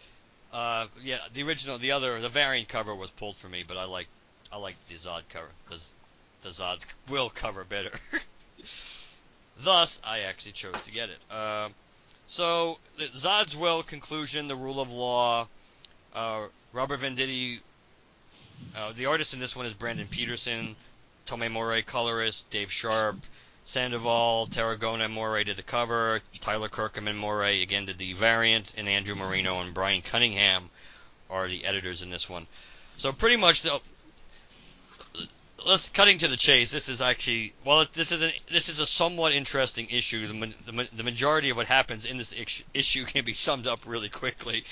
[0.50, 3.84] Uh, yeah, the original, the other, the variant cover was pulled for me, but I
[3.84, 4.08] like,
[4.50, 5.86] I like the Zod cover, the,
[6.40, 7.92] the Zod's will cover better.
[9.58, 11.18] Thus, I actually chose to get it.
[11.30, 11.68] Uh,
[12.28, 12.78] so,
[13.16, 15.48] Zod's will conclusion, the rule of law.
[16.14, 17.58] Uh, Robert Venditti,
[18.76, 20.76] uh, the artist in this one is Brandon Peterson.
[21.26, 22.48] Tomeu Morey, colorist.
[22.50, 23.16] Dave Sharp.
[23.64, 26.22] Sandoval, Tarragona Morey did the cover.
[26.40, 30.70] Tyler Kirkham and Morey again did the variant, and Andrew Marino and Brian Cunningham
[31.28, 32.46] are the editors in this one.
[32.96, 33.78] So pretty much the
[35.64, 36.70] let's cutting to the chase.
[36.70, 40.26] This is actually well, this is a this is a somewhat interesting issue.
[40.26, 42.34] The, the, the majority of what happens in this
[42.74, 44.64] issue can be summed up really quickly.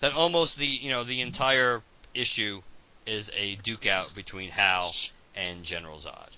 [0.00, 1.82] That almost the you know the entire
[2.14, 2.62] issue
[3.06, 4.94] is a duke out between Hal
[5.34, 6.28] and General Zod.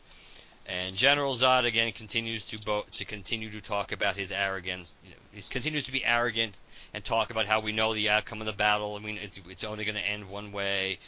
[0.67, 4.93] And General Zod again continues to bo- to continue to talk about his arrogance.
[5.03, 6.59] You know, he continues to be arrogant
[6.95, 8.97] and talk about how we know the outcome of the battle.
[8.97, 10.99] I mean, it's, it's only going to end one way.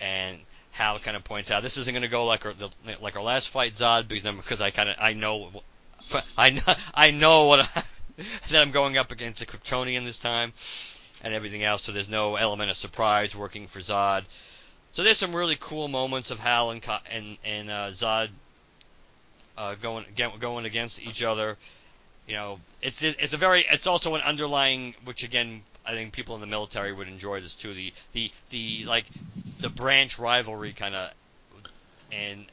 [0.00, 0.38] And
[0.74, 2.68] Hal kind of points out this isn't going to go like our the,
[3.00, 5.50] like our last fight, Zod, because I kind of I know
[6.36, 7.82] I know, I know what I,
[8.50, 10.52] that I'm going up against the Kryptonian this time,
[11.22, 11.82] and everything else.
[11.82, 14.24] So there's no element of surprise working for Zod.
[14.90, 18.30] So there's some really cool moments of Hal and and and uh, Zod
[19.56, 20.06] uh, going
[20.40, 21.56] going against each other.
[22.26, 26.34] You know, it's it's a very it's also an underlying which again I think people
[26.34, 27.74] in the military would enjoy this too.
[27.74, 29.06] The the the like
[29.58, 31.10] the branch rivalry kind of
[32.12, 32.46] and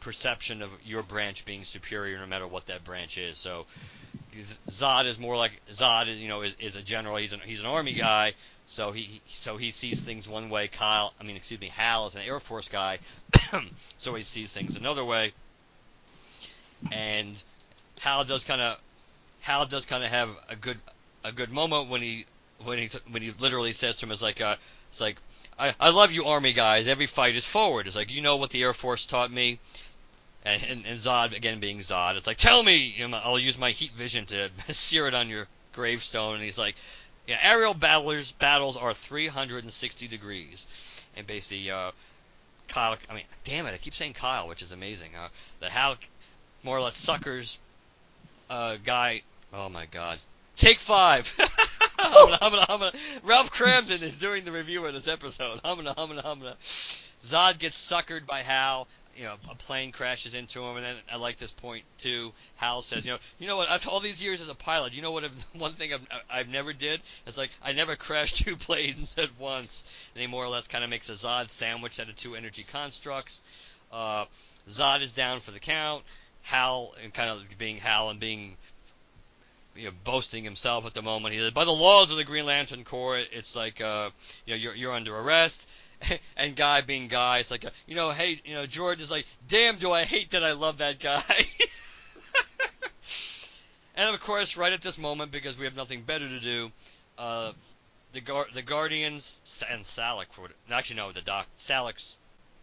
[0.00, 3.38] perception of your branch being superior no matter what that branch is.
[3.38, 3.66] So
[4.34, 7.16] Zod is more like Zod is you know is, is a general.
[7.16, 8.34] He's an he's an army guy.
[8.66, 10.68] So he so he sees things one way.
[10.68, 12.98] Kyle, I mean excuse me, Hal is an Air Force guy.
[13.98, 15.32] so he sees things another way
[16.90, 17.42] and
[18.00, 18.80] Hal does kind of
[19.40, 20.78] Hal does kind of have a good
[21.24, 22.24] a good moment when he
[22.64, 24.56] when he when he literally says to him "It's like uh
[24.90, 25.16] it's like
[25.58, 26.88] I, I love you army guys.
[26.88, 27.86] Every fight is forward.
[27.86, 29.58] It's like you know what the air force taught me?
[30.44, 32.76] And, and, and Zod again being Zod it's like tell me!
[32.96, 36.34] You know, I'll use my heat vision to sear it on your gravestone.
[36.34, 36.76] And he's like
[37.26, 40.66] yeah aerial battlers battles are 360 degrees.
[41.16, 41.92] And basically uh
[42.68, 45.28] Kyle I mean damn it I keep saying Kyle which is amazing uh
[45.60, 45.96] that Hal
[46.64, 47.58] more or less suckers
[48.52, 49.22] uh, guy.
[49.52, 50.18] Oh my God.
[50.62, 51.34] Take five.
[51.98, 52.92] I'm gonna, I'm gonna,
[53.24, 55.60] Ralph Kramden is doing the review of this episode.
[55.64, 56.54] I'm gonna, I'm gonna, I'm gonna.
[56.60, 58.86] Zod gets suckered by Hal.
[59.16, 62.32] You know, a plane crashes into him, and then I like this point too.
[62.58, 63.70] Hal says, you know, you know what?
[63.70, 65.24] After all these years as a pilot, you know what?
[65.58, 70.08] One thing I've, I've never did is like I never crashed two planes at once.
[70.14, 72.64] And he more or less kind of makes a Zod sandwich out of two energy
[72.70, 73.42] constructs.
[73.90, 74.26] Uh,
[74.68, 76.04] Zod is down for the count.
[76.42, 78.56] Hal and kind of being Hal and being
[79.76, 81.34] you know boasting himself at the moment.
[81.34, 84.10] He said, by the laws of the Green Lantern Corps, it's like uh,
[84.46, 85.68] you know you're you're under arrest.
[86.36, 89.24] and Guy being Guy, it's like a, you know, hey, you know, George is like,
[89.46, 91.22] damn, do I hate that I love that guy.
[93.96, 96.72] and of course, right at this moment, because we have nothing better to do,
[97.18, 97.52] uh,
[98.12, 102.16] the Gar- the Guardians and Salaak for actually no, the Doc Salaak's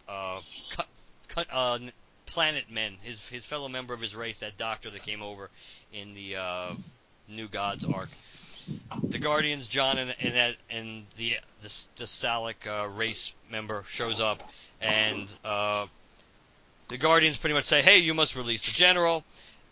[0.08, 0.86] uh, cut,
[1.28, 1.78] cut, uh,
[2.26, 5.50] Planet Men, his his fellow member of his race, that doctor that came over
[5.92, 6.74] in the uh,
[7.30, 8.08] New Gods arc.
[9.02, 14.42] The Guardians, John and and, and the the, the Salaak uh, race member shows up,
[14.80, 15.86] and uh,
[16.88, 19.24] the Guardians pretty much say, "Hey, you must release the general,"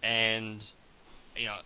[0.03, 0.65] and
[1.37, 1.57] you know.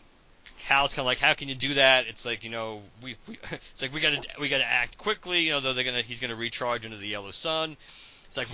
[0.65, 2.07] Hal's kind of like, how can you do that?
[2.07, 5.41] It's like, you know, we, we it's like we gotta we gotta act quickly.
[5.41, 7.77] You know, though they're gonna he's gonna recharge into the yellow sun.
[8.27, 8.47] It's like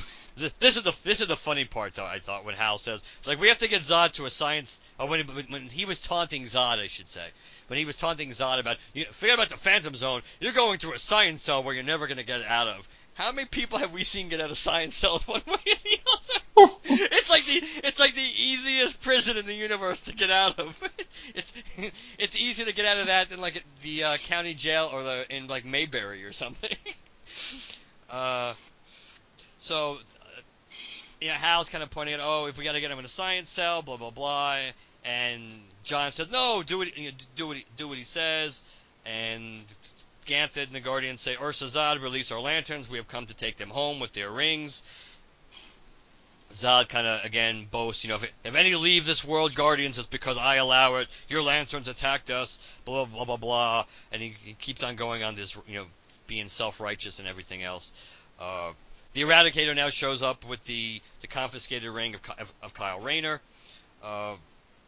[0.59, 2.05] this is the this is the funny part though.
[2.05, 4.81] I thought when Hal says like we have to get Zod to a science.
[4.99, 7.27] Or when when he was taunting Zod, I should say,
[7.69, 10.23] when he was taunting Zod about you know, forget about the Phantom Zone.
[10.41, 12.89] You're going through a science cell where you're never going to get out of.
[13.15, 15.99] How many people have we seen get out of science cells one way or the
[16.13, 16.73] other?
[16.85, 20.83] it's like the it's like the easiest prison in the universe to get out of.
[21.35, 21.53] It's
[22.19, 25.27] it's easier to get out of that than like the uh, county jail or the
[25.29, 26.77] in like Mayberry or something.
[28.11, 28.55] uh,
[29.59, 29.99] so
[31.21, 33.05] you know, Hal's kind of pointing out, oh, if we got to get him in
[33.05, 34.59] a science cell, blah blah blah,
[35.05, 35.43] and
[35.85, 38.63] John says, no, do what you know, do what he, do what he says,
[39.07, 39.65] and
[40.27, 42.91] Ganthet and the Guardians say, Ursa Zod, release our lanterns.
[42.91, 44.83] We have come to take them home with their rings.
[46.53, 50.07] Zod kind of again boasts, you know, if, if any leave this world, Guardians, it's
[50.07, 51.09] because I allow it.
[51.29, 55.35] Your lanterns attacked us, blah blah blah blah, and he, he keeps on going on
[55.35, 55.87] this, you know,
[56.27, 57.93] being self-righteous and everything else.
[58.41, 58.73] Uh,
[59.13, 63.41] the Eradicator now shows up with the, the confiscated ring of, of, of Kyle Rayner.
[64.03, 64.35] Uh,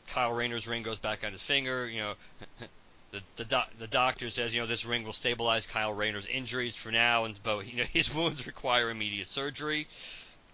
[0.09, 1.89] Kyle Rayner's ring goes back on his finger.
[1.89, 2.15] You know,
[3.13, 6.77] the the, doc, the doctor says, you know, this ring will stabilize Kyle Rayner's injuries
[6.77, 9.87] for now, and but you know his wounds require immediate surgery.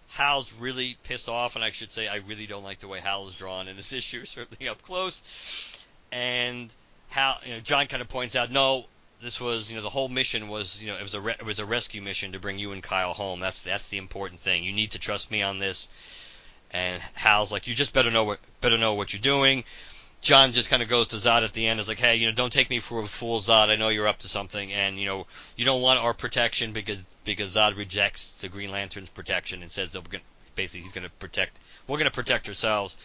[0.09, 3.27] Hal's really pissed off, and I should say I really don't like the way Hal
[3.27, 5.83] is drawn in this issue, certainly up close.
[6.11, 6.73] And
[7.09, 8.85] Hal, you know, John kind of points out, no,
[9.21, 11.45] this was, you know, the whole mission was, you know, it was a re- it
[11.45, 13.39] was a rescue mission to bring you and Kyle home.
[13.39, 14.63] That's that's the important thing.
[14.63, 15.89] You need to trust me on this.
[16.71, 19.63] And Hal's like, you just better know what better know what you're doing.
[20.21, 21.79] John just kind of goes to Zod at the end.
[21.79, 23.69] Is like, hey, you know, don't take me for a fool, Zod.
[23.69, 27.05] I know you're up to something, and you know, you don't want our protection because
[27.23, 30.23] because Zod rejects the Green Lantern's protection and says that we're gonna
[30.55, 32.97] basically he's gonna protect we're gonna protect ourselves.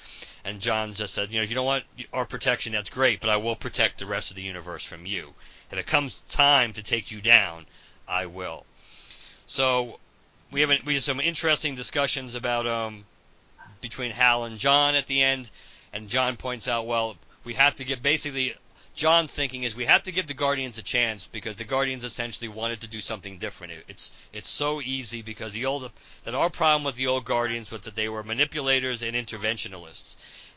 [0.44, 3.30] And John just said, you know, if you don't want our protection, that's great, but
[3.30, 5.34] I will protect the rest of the universe from you.
[5.70, 7.66] If it comes time to take you down,
[8.08, 8.66] I will.
[9.46, 9.98] So
[10.50, 13.04] we have we have some interesting discussions about um
[13.80, 15.50] between Hal and John at the end
[15.92, 18.54] and John points out, well, we have to get basically
[18.94, 22.48] John's thinking is we have to give the Guardians a chance because the Guardians essentially
[22.48, 23.72] wanted to do something different.
[23.88, 25.90] It's it's so easy because the old
[26.24, 30.16] that our problem with the old Guardians was that they were manipulators and interventionalists.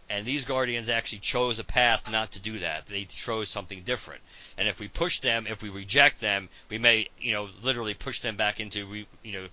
[0.09, 2.85] And these Guardians actually chose a path not to do that.
[2.85, 4.21] They chose something different.
[4.57, 8.19] And if we push them, if we reject them, we may, you know, literally push
[8.19, 9.47] them back into, you know,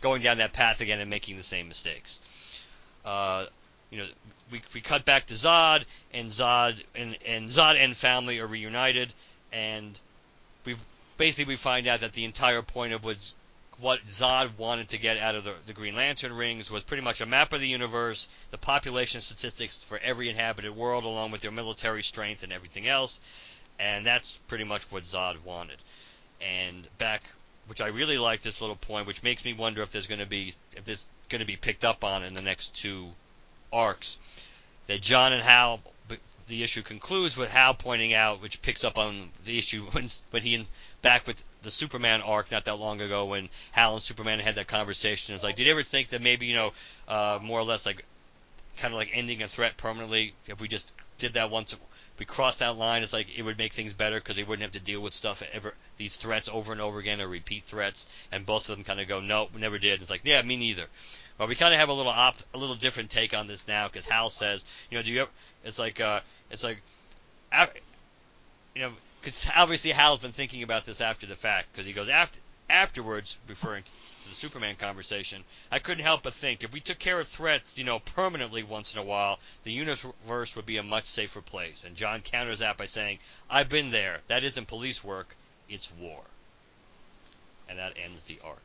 [0.00, 2.20] going down that path again and making the same mistakes.
[3.04, 3.46] Uh,
[3.92, 4.06] you know,
[4.50, 9.12] we, we cut back to Zod, and Zod and, and Zod and family are reunited,
[9.52, 10.00] and
[10.64, 10.76] we
[11.18, 13.34] basically we find out that the entire point of what
[13.80, 17.20] what Zod wanted to get out of the, the Green Lantern rings was pretty much
[17.20, 21.50] a map of the universe, the population statistics for every inhabited world, along with their
[21.50, 23.20] military strength and everything else,
[23.78, 25.78] and that's pretty much what Zod wanted.
[26.40, 27.24] And back,
[27.66, 30.26] which I really like this little point, which makes me wonder if there's going to
[30.26, 33.12] be if this going to be picked up on in the next two
[33.72, 34.18] arcs
[34.86, 35.80] that John and Hal
[36.52, 40.42] the issue concludes with Hal pointing out, which picks up on the issue when when
[40.42, 40.62] he
[41.00, 44.66] back with the Superman arc not that long ago when Hal and Superman had that
[44.66, 45.34] conversation.
[45.34, 46.72] It's like, did you ever think that maybe you know,
[47.08, 48.04] uh, more or less like,
[48.76, 51.76] kind of like ending a threat permanently if we just did that once
[52.18, 54.72] we crossed that line, it's like it would make things better because they wouldn't have
[54.72, 58.06] to deal with stuff ever these threats over and over again or repeat threats.
[58.30, 60.02] And both of them kind of go, nope, never did.
[60.02, 60.86] It's like, yeah, me neither.
[61.38, 63.88] But we kind of have a little opt, a little different take on this now
[63.88, 65.30] because Hal says, you know, do you ever?
[65.64, 66.82] It's like, uh, it's like,
[68.74, 72.08] you know, because obviously Hal's been thinking about this after the fact because he goes
[72.08, 72.40] after
[72.72, 77.20] afterwards, referring to the Superman conversation, I couldn't help but think if we took care
[77.20, 81.04] of threats, you know, permanently once in a while, the universe would be a much
[81.04, 81.84] safer place.
[81.84, 83.18] And John counters that by saying,
[83.50, 84.20] I've been there.
[84.28, 85.36] That isn't police work,
[85.68, 86.22] it's war.
[87.68, 88.62] And that ends the arc.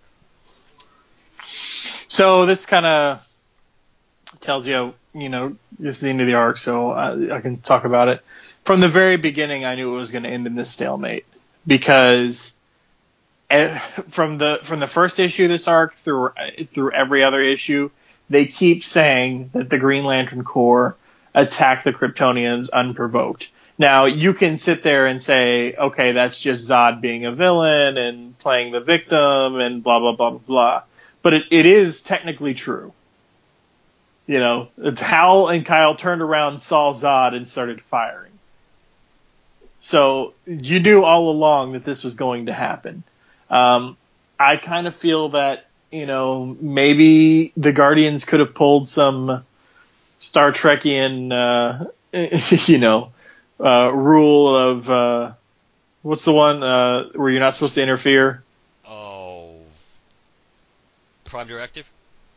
[2.07, 3.27] So this kind of
[4.39, 7.57] tells you, you know, this is the end of the arc, so I, I can
[7.57, 8.21] talk about it.
[8.65, 11.25] From the very beginning, I knew it was going to end in this stalemate
[11.65, 12.53] because
[13.49, 13.77] eh,
[14.09, 16.31] from the from the first issue of this arc through
[16.73, 17.89] through every other issue,
[18.29, 20.95] they keep saying that the Green Lantern Corps
[21.33, 23.47] attacked the Kryptonians unprovoked.
[23.77, 28.37] Now you can sit there and say, okay, that's just Zod being a villain and
[28.39, 30.83] playing the victim and blah blah blah blah blah.
[31.27, 32.93] But it, it is technically true.
[34.27, 38.31] You know, Hal and Kyle turned around, saw Zod, and started firing.
[39.81, 43.03] So you knew all along that this was going to happen.
[43.49, 43.97] Um,
[44.39, 49.43] I kind of feel that you know maybe the Guardians could have pulled some
[50.21, 51.87] Star Trekian, uh,
[52.71, 53.11] you know,
[53.59, 55.31] uh, rule of uh,
[56.03, 58.45] what's the one uh, where you're not supposed to interfere?
[61.27, 61.89] Prime Directive.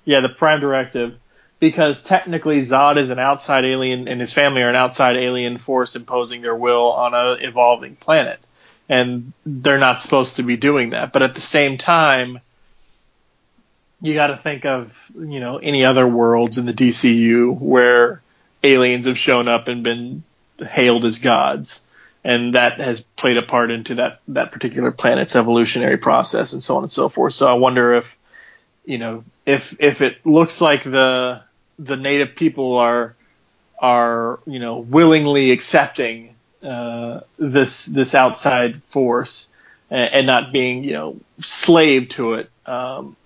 [0.05, 1.19] Yeah, the Prime Directive
[1.61, 5.95] because technically Zod is an outside alien and his family are an outside alien force
[5.95, 8.41] imposing their will on a evolving planet.
[8.89, 11.13] And they're not supposed to be doing that.
[11.13, 12.41] But at the same time,
[14.01, 18.23] you got to think of, you know, any other worlds in the DCU where
[18.65, 20.25] aliens have shown up and been
[20.59, 21.81] hailed as gods.
[22.25, 26.77] And that has played a part into that, that particular planet's evolutionary process and so
[26.77, 27.35] on and so forth.
[27.35, 28.17] So I wonder if,
[28.85, 31.43] you know, if, if it looks like the,
[31.79, 33.15] the native people are
[33.81, 39.49] are you know willingly accepting uh, this this outside force
[39.91, 43.17] and, and, not being you know slave to it, um,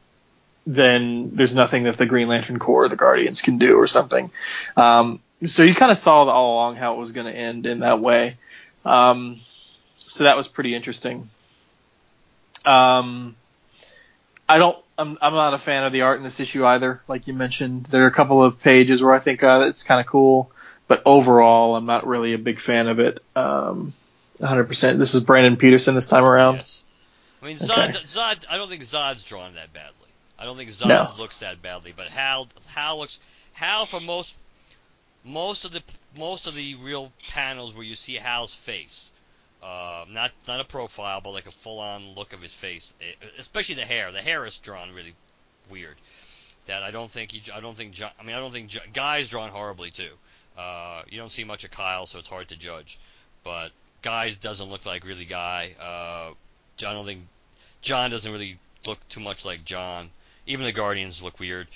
[0.67, 4.31] then there's nothing that the Green Lantern Corps or the Guardians can do or something.
[4.77, 7.81] Um, so you kind of saw all along how it was going to end in
[7.81, 8.37] that way.
[8.85, 9.41] Um,
[9.97, 11.29] so that was pretty interesting.
[12.65, 13.35] Um,
[14.49, 17.01] I don't I'm I'm not a fan of the art in this issue either.
[17.09, 20.01] Like you mentioned, there are a couple of pages where I think uh, it's kind
[20.01, 20.51] of cool,
[20.87, 23.23] but overall, I'm not really a big fan of it.
[23.35, 23.93] Um,
[24.41, 24.99] 100%.
[24.99, 26.57] This is Brandon Peterson this time around.
[26.57, 26.85] Yes.
[27.43, 27.99] I mean, Zod, Okay.
[27.99, 28.47] Zod.
[28.51, 29.93] I don't think Zod's drawn that badly.
[30.39, 31.11] I don't think Zod No.
[31.19, 33.21] looks that badly, but Hal, Hal looks.
[33.53, 34.35] Hal for most,
[35.25, 35.83] most of the
[36.19, 39.13] most of the real panels where you see Hal's face,
[39.65, 43.77] uh, not not a profile, but like a full-on look of his face, eh, especially
[43.77, 44.13] the hair.
[44.13, 45.15] The hair is drawn really
[45.71, 45.97] weird.
[46.67, 47.51] That I don't think he.
[47.51, 47.93] I don't think.
[47.93, 50.11] John, I mean, I don't think Jo- Guy's drawn horribly too.
[50.57, 52.99] Uh, you don't see much of Kyle, so it's hard to judge.
[53.43, 55.75] But Guy's doesn't look like really Guy.
[55.81, 56.35] Uh,
[56.87, 57.27] I don't think
[57.81, 60.11] John doesn't really look too much like John.
[60.47, 61.69] Even the Guardians look weird.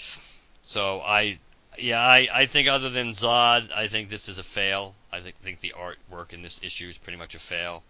[0.63, 1.39] So I,
[1.79, 4.95] yeah, I, I think other than Zod, I think this is a fail.
[5.13, 7.83] I think think the artwork in this issue is pretty much a fail.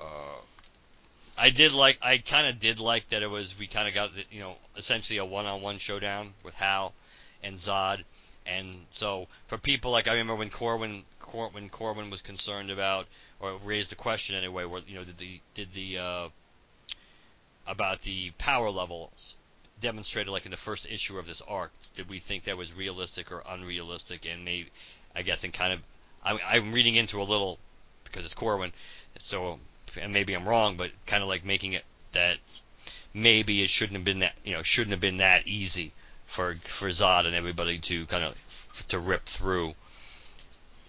[0.00, 0.40] Uh,
[1.36, 4.10] I did like, I kind of did like that it was we kind of got
[4.30, 6.92] you know essentially a one-on-one showdown with Hal
[7.42, 8.04] and Zod.
[8.46, 13.06] And so for people like I remember when Corwin Cor, when Corwin was concerned about
[13.40, 16.28] or raised the question anyway, where you know did the did the uh,
[17.66, 19.36] about the power levels
[19.80, 23.32] demonstrated like in the first issue of this arc, did we think that was realistic
[23.32, 24.26] or unrealistic?
[24.30, 24.70] And maybe
[25.14, 25.80] I guess in kind of
[26.24, 27.58] I'm, I'm reading into a little
[28.04, 28.72] because it's Corwin,
[29.18, 29.58] so
[30.00, 32.38] and maybe I'm wrong, but kind of like making it that
[33.14, 35.92] maybe it shouldn't have been that you know shouldn't have been that easy
[36.26, 39.74] for for Zod and everybody to kind of to rip through,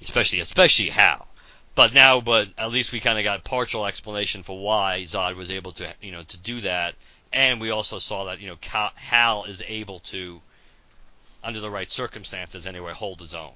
[0.01, 1.27] especially especially Hal.
[1.75, 5.49] But now, but at least we kind of got partial explanation for why Zod was
[5.49, 6.95] able to you know to do that,
[7.31, 8.57] and we also saw that you know
[8.95, 10.41] Hal is able to,
[11.43, 13.53] under the right circumstances anyway, hold his own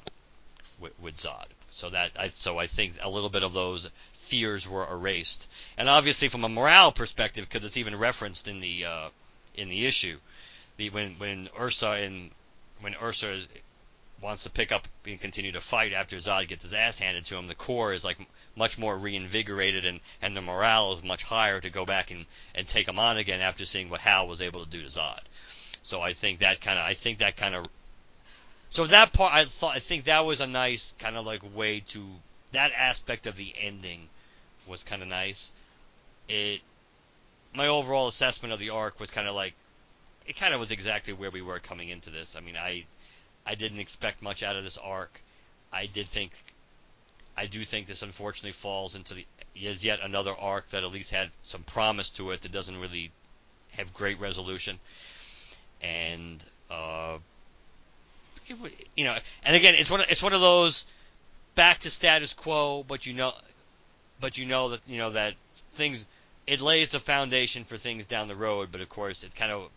[0.79, 1.47] with, with Zod.
[1.71, 5.47] So that I so I think a little bit of those fears were erased,
[5.77, 9.09] and obviously from a morale perspective, because it's even referenced in the uh,
[9.55, 10.17] in the issue,
[10.77, 12.29] the when when Ursa and
[12.81, 13.47] when Ursa is,
[14.23, 17.37] wants to pick up and continue to fight after Zod gets his ass handed to
[17.37, 18.17] him, the Corps is like
[18.55, 22.67] much more reinvigorated and and the morale is much higher to go back and and
[22.67, 25.19] take him on again after seeing what Hal was able to do to Zod.
[25.83, 27.67] So I think that kind of I think that kind of
[28.69, 31.81] so that part I thought I think that was a nice kind of like way
[31.89, 32.07] to
[32.53, 34.07] that aspect of the ending
[34.65, 35.51] was kind of nice.
[36.29, 36.61] It
[37.53, 39.53] my overall assessment of the arc was kind of like
[40.25, 42.35] it kind of was exactly where we were coming into this.
[42.35, 42.85] I mean, I
[43.45, 45.21] I didn't expect much out of this arc.
[45.71, 46.31] I did think
[47.35, 49.25] I do think this unfortunately falls into the
[49.55, 53.11] is yet another arc that at least had some promise to it that doesn't really
[53.77, 54.79] have great resolution.
[55.81, 57.17] And uh
[58.47, 58.57] it
[58.95, 60.85] you know, and again, it's one of, it's one of those
[61.55, 63.33] back to status quo, but you know
[64.19, 65.33] but you know that you know that
[65.71, 66.05] things
[66.45, 69.69] it lays the foundation for things down the road, but of course it kind of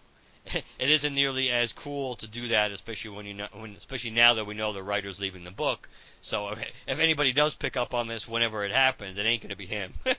[0.78, 4.34] it isn't nearly as cool to do that, especially when you know, when, especially now
[4.34, 5.88] that we know the writer's leaving the book.
[6.20, 9.57] So if, if anybody does pick up on this whenever it happens, it ain't gonna
[9.57, 9.92] be him.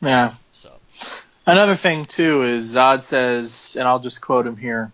[0.00, 0.34] Yeah.
[0.50, 0.72] so
[1.46, 4.92] Another thing too is Zod says, and I'll just quote him here.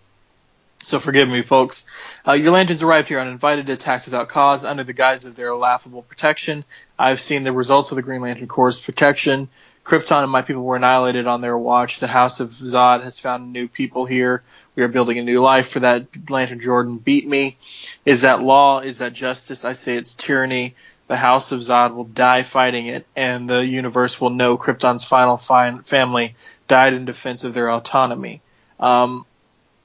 [0.85, 1.85] So forgive me, folks.
[2.27, 6.01] Uh, your lanterns arrived here uninvited, attacked without cause, under the guise of their laughable
[6.03, 6.65] protection.
[6.99, 9.51] I've seen the results of the Green Lantern Corps' protection.
[9.89, 11.99] Krypton and my people were annihilated on their watch.
[11.99, 14.43] The House of Zod has found new people here.
[14.77, 15.71] We are building a new life.
[15.71, 17.57] For that, Lantern Jordan beat me.
[18.05, 18.81] Is that law?
[18.81, 19.65] Is that justice?
[19.65, 20.75] I say it's tyranny.
[21.07, 25.39] The House of Zod will die fighting it, and the universe will know Krypton's final
[25.39, 26.37] fi- family
[26.69, 28.43] died in defense of their autonomy.
[28.79, 29.25] Um,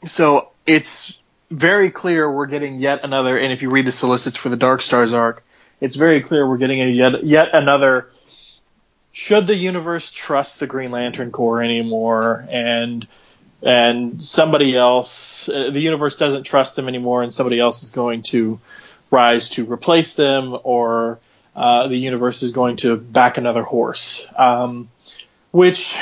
[0.06, 1.18] so it's
[1.50, 4.82] very clear we're getting yet another, and if you read the solicits for the Dark
[4.82, 5.46] Stars arc,
[5.80, 8.10] it's very clear we're getting a yet yet another.
[9.14, 13.08] Should the universe trust the Green Lantern Corps anymore, and
[13.62, 18.24] and somebody else, uh, the universe doesn't trust them anymore, and somebody else is going
[18.24, 18.60] to
[19.12, 21.20] rise to replace them, or
[21.56, 24.28] uh, the universe is going to back another horse.
[24.36, 24.90] Um,
[25.52, 25.96] which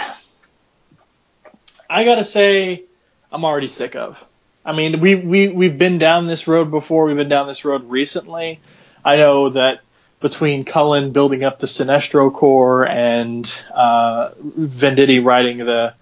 [1.89, 2.85] I gotta say,
[3.29, 4.23] I'm already sick of.
[4.63, 7.03] I mean, we we we've been down this road before.
[7.03, 8.61] We've been down this road recently.
[9.03, 9.81] I know that
[10.21, 15.95] between Cullen building up the Sinestro Corps and uh, Venditti writing the,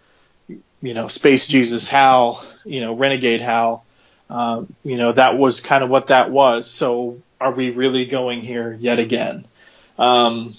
[0.81, 3.85] you know, Space Jesus Hal, you know, Renegade Hal,
[4.29, 6.69] um, you know, that was kind of what that was.
[6.69, 9.45] So are we really going here yet again?
[9.97, 10.53] Um,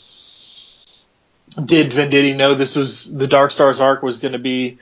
[1.62, 4.78] did Venditti know this was the Dark Stars arc was going to be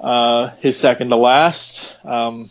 [0.00, 2.50] uh, his second to last, um,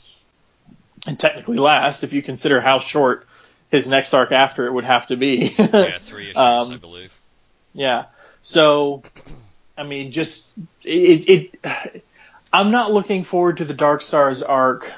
[1.05, 3.26] and technically last if you consider how short
[3.69, 5.53] his next arc after it would have to be.
[5.57, 7.17] yeah, three issues, Um, I believe.
[7.73, 8.05] Yeah.
[8.41, 9.01] So,
[9.77, 10.53] I mean, just
[10.83, 11.29] it,
[11.63, 12.03] it.
[12.51, 14.91] I'm not looking forward to the Dark Stars arc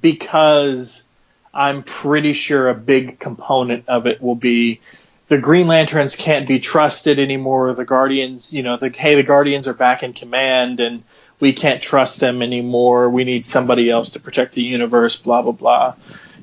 [0.00, 1.04] because
[1.52, 4.80] I'm pretty sure a big component of it will be
[5.28, 7.74] the Green Lanterns can't be trusted anymore.
[7.74, 11.02] The Guardians, you know, the hey, the Guardians are back in command, and
[11.40, 13.10] we can't trust them anymore.
[13.10, 15.20] We need somebody else to protect the universe.
[15.20, 15.94] Blah blah blah.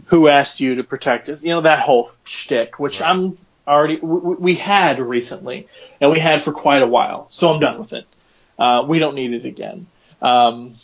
[0.07, 1.43] Who asked you to protect us?
[1.43, 3.09] You know that whole shtick, which right.
[3.09, 3.37] I'm
[3.67, 5.67] already we had recently,
[6.01, 7.27] and we had for quite a while.
[7.29, 8.05] So I'm done with it.
[8.57, 9.87] Uh, we don't need it again.
[10.21, 10.75] Um,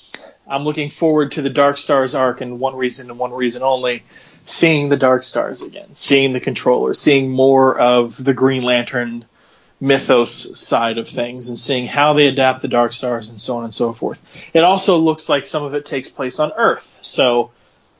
[0.47, 4.03] I'm looking forward to the Dark Stars arc, and one reason and one reason only
[4.45, 9.26] seeing the Dark Stars again, seeing the controller, seeing more of the Green Lantern
[9.80, 13.63] mythos side of things, and seeing how they adapt the Dark Stars and so on
[13.63, 14.22] and so forth.
[14.53, 17.51] It also looks like some of it takes place on Earth, so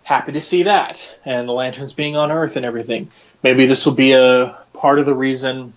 [0.04, 3.12] happy to see that, and the lanterns being on Earth and everything.
[3.44, 5.74] Maybe this will be a part of the reason,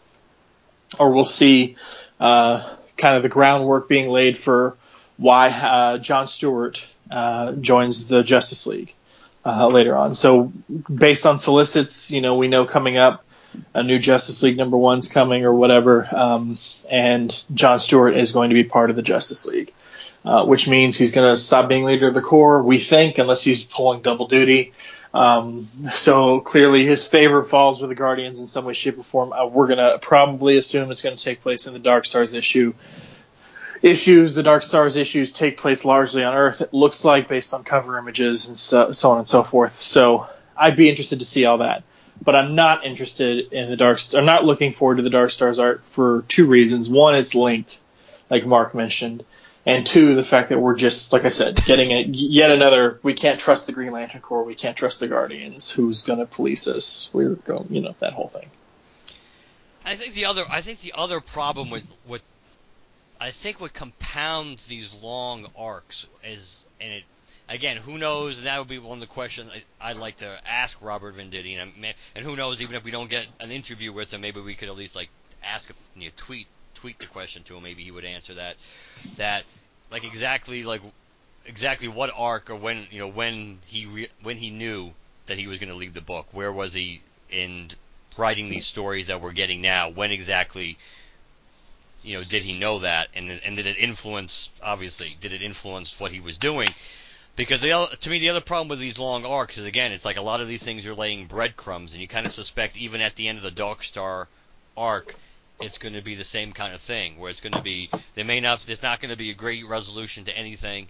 [0.98, 1.76] or we'll see
[2.18, 4.76] uh, kind of the groundwork being laid for
[5.16, 8.94] why uh, John Stewart uh, joins the Justice League
[9.44, 10.14] uh, later on.
[10.14, 10.52] So
[10.92, 13.24] based on solicits, you know, we know coming up
[13.74, 16.58] a new Justice League number one's coming or whatever, um,
[16.90, 19.74] and John Stewart is going to be part of the Justice League,
[20.24, 22.62] uh, which means he's going to stop being leader of the Corps.
[22.62, 24.72] We think, unless he's pulling double duty.
[25.14, 29.32] Um, so clearly his favor falls with the Guardians in some way, shape, or form.
[29.32, 32.32] Uh, we're going to probably assume it's going to take place in the Dark Stars
[32.32, 32.72] issue
[33.82, 36.60] issues, the Dark Stars issues, take place largely on Earth.
[36.60, 39.78] It looks like based on cover images and so, so on and so forth.
[39.78, 41.82] So I'd be interested to see all that.
[42.24, 43.98] But I'm not interested in the Dark.
[44.14, 46.88] I'm not looking forward to the Dark Stars art for two reasons.
[46.88, 47.80] One, it's linked,
[48.30, 49.24] like Mark mentioned,
[49.64, 52.98] and two, the fact that we're just, like I said, getting a, yet another.
[53.02, 54.44] We can't trust the Green Lantern Corps.
[54.44, 55.70] We can't trust the Guardians.
[55.70, 57.10] Who's going to police us?
[57.12, 58.50] We're going, you know, that whole thing.
[59.84, 62.24] I think the other I think the other problem with with
[63.20, 67.04] I think what compounds these long arcs is, and it
[67.48, 68.38] again, who knows?
[68.38, 69.50] And that would be one of the questions
[69.80, 71.72] I, would like to ask Robert Venditti, and,
[72.16, 72.60] and who knows?
[72.62, 75.08] Even if we don't get an interview with him, maybe we could at least like
[75.44, 76.46] ask him, know, tweet
[76.82, 77.62] tweet the question to him.
[77.62, 78.56] Maybe he would answer that.
[79.16, 79.44] That
[79.90, 80.82] like exactly like
[81.46, 84.92] exactly what arc or when you know when he re- when he knew
[85.26, 86.26] that he was going to leave the book.
[86.32, 87.68] Where was he in
[88.18, 89.90] writing these stories that we're getting now?
[89.90, 90.76] When exactly
[92.02, 94.50] you know, did he know that, and and did it influence?
[94.60, 96.68] Obviously, did it influence what he was doing?
[97.36, 100.16] Because the to me, the other problem with these long arcs is again, it's like
[100.16, 103.14] a lot of these things are laying breadcrumbs, and you kind of suspect even at
[103.14, 104.26] the end of the Dark Star
[104.76, 105.14] arc,
[105.62, 108.22] it's going to be the same kind of thing, where it's going to be they
[108.22, 110.88] may not, there's not going to be a great resolution to anything,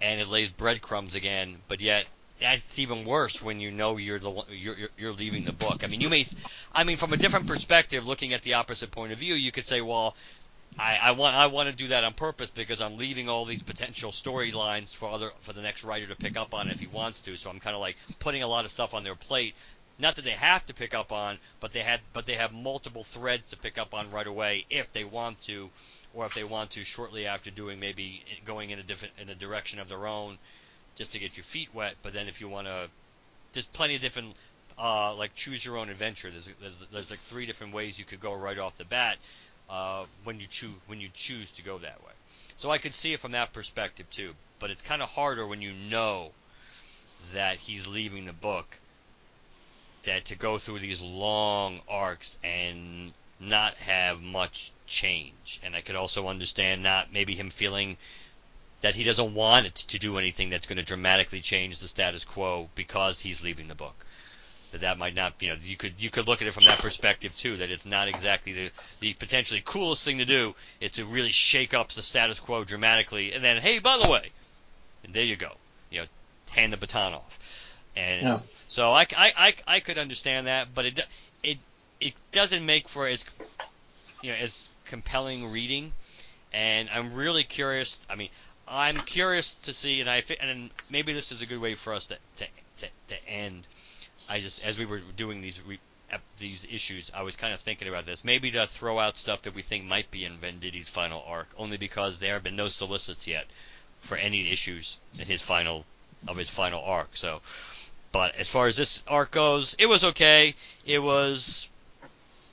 [0.00, 2.06] and it lays breadcrumbs again, but yet
[2.40, 5.84] that's even worse when you know you're the you're, you're leaving the book.
[5.84, 6.24] I mean, you may,
[6.72, 9.66] I mean, from a different perspective, looking at the opposite point of view, you could
[9.66, 10.16] say, well,
[10.78, 13.62] I, I want I want to do that on purpose because I'm leaving all these
[13.62, 17.20] potential storylines for other for the next writer to pick up on if he wants
[17.20, 17.36] to.
[17.36, 19.54] So I'm kind of like putting a lot of stuff on their plate.
[19.98, 23.04] Not that they have to pick up on, but they had but they have multiple
[23.04, 25.70] threads to pick up on right away if they want to,
[26.12, 29.34] or if they want to shortly after doing maybe going in a different in a
[29.36, 30.38] direction of their own,
[30.96, 31.94] just to get your feet wet.
[32.02, 32.88] But then if you want to,
[33.52, 34.34] there's plenty of different
[34.78, 36.28] uh, like choose your own adventure.
[36.30, 39.18] There's, there's there's like three different ways you could go right off the bat
[39.70, 42.12] uh, when you choose when you choose to go that way.
[42.56, 44.34] So I could see it from that perspective too.
[44.58, 46.32] But it's kind of harder when you know
[47.32, 48.78] that he's leaving the book.
[50.04, 55.60] That to go through these long arcs and not have much change.
[55.62, 57.96] And I could also understand not maybe him feeling
[58.80, 62.24] that he doesn't want it to do anything that's going to dramatically change the status
[62.24, 64.04] quo because he's leaving the book
[64.74, 66.78] that that might not you know you could you could look at it from that
[66.80, 71.04] perspective too that it's not exactly the the potentially coolest thing to do is to
[71.04, 74.30] really shake up the status quo dramatically and then hey by the way
[75.04, 75.52] and there you go
[75.90, 76.06] you know
[76.50, 78.38] hand the baton off and yeah.
[78.74, 81.00] So I, I, I, I could understand that but it
[81.42, 81.58] it
[82.00, 83.24] it doesn't make for as
[84.22, 85.92] you know as compelling reading
[86.52, 88.30] and I'm really curious I mean
[88.66, 92.06] I'm curious to see and I and maybe this is a good way for us
[92.06, 92.46] to to,
[92.78, 93.66] to, to end
[94.28, 95.78] I just as we were doing these re,
[96.38, 98.24] these issues, I was kind of thinking about this.
[98.24, 101.76] Maybe to throw out stuff that we think might be in Venditti's final arc, only
[101.76, 103.46] because there have been no solicits yet
[104.00, 105.84] for any issues in his final
[106.28, 107.16] of his final arc.
[107.16, 107.40] So,
[108.14, 110.54] but as far as this arc goes, it was okay.
[110.86, 111.68] It was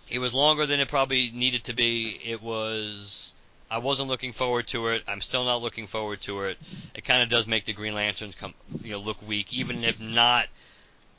[0.10, 2.20] it was longer than it probably needed to be.
[2.26, 3.36] It was
[3.70, 5.04] I wasn't looking forward to it.
[5.08, 6.58] I'm still not looking forward to it.
[6.96, 10.00] It kind of does make the Green Lanterns come you know look weak, even if
[10.00, 10.48] not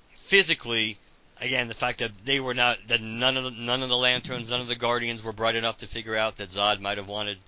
[0.09, 0.99] physically,
[1.41, 4.51] again, the fact that they were not that none of the, none of the lanterns,
[4.51, 7.39] none of the guardians were bright enough to figure out that Zod might have wanted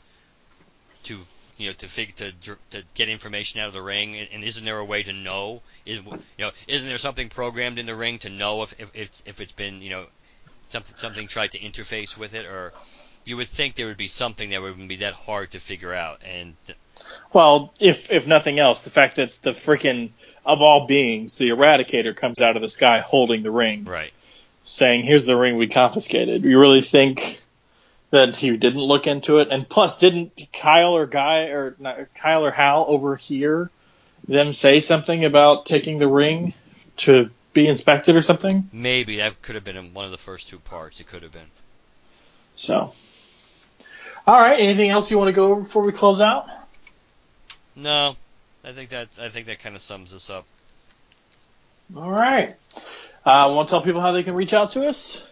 [1.04, 1.26] to
[1.58, 2.32] you know to fig to
[2.70, 5.98] to get information out of the ring and, isn't there a way to know is
[5.98, 9.40] you know isn't there something programmed in the ring to know if if it's if
[9.40, 10.06] it's been you know
[10.68, 12.72] something something tried to interface with it, or
[13.24, 16.22] you would think there would be something that wouldn't be that hard to figure out.
[16.24, 16.54] And
[17.32, 20.10] Well, if if nothing else, the fact that the freaking
[20.44, 24.12] of all beings, the Eradicator comes out of the sky holding the ring, right,
[24.64, 27.40] saying, "Here's the ring we confiscated." You really think
[28.14, 29.48] that he didn't look into it?
[29.50, 33.70] And plus, didn't Kyle or Guy or not, Kyle or Hal overhear
[34.28, 36.54] them say something about taking the ring
[36.98, 38.68] to be inspected or something?
[38.72, 41.00] maybe that could have been in one of the first two parts.
[41.00, 41.50] It could have been.
[42.54, 42.92] So,
[44.26, 44.60] all right.
[44.60, 46.46] Anything else you want to go over before we close out?
[47.74, 48.16] No,
[48.64, 50.46] I think that I think that kind of sums us up.
[51.96, 52.54] All right.
[53.26, 55.26] Uh, want to tell people how they can reach out to us?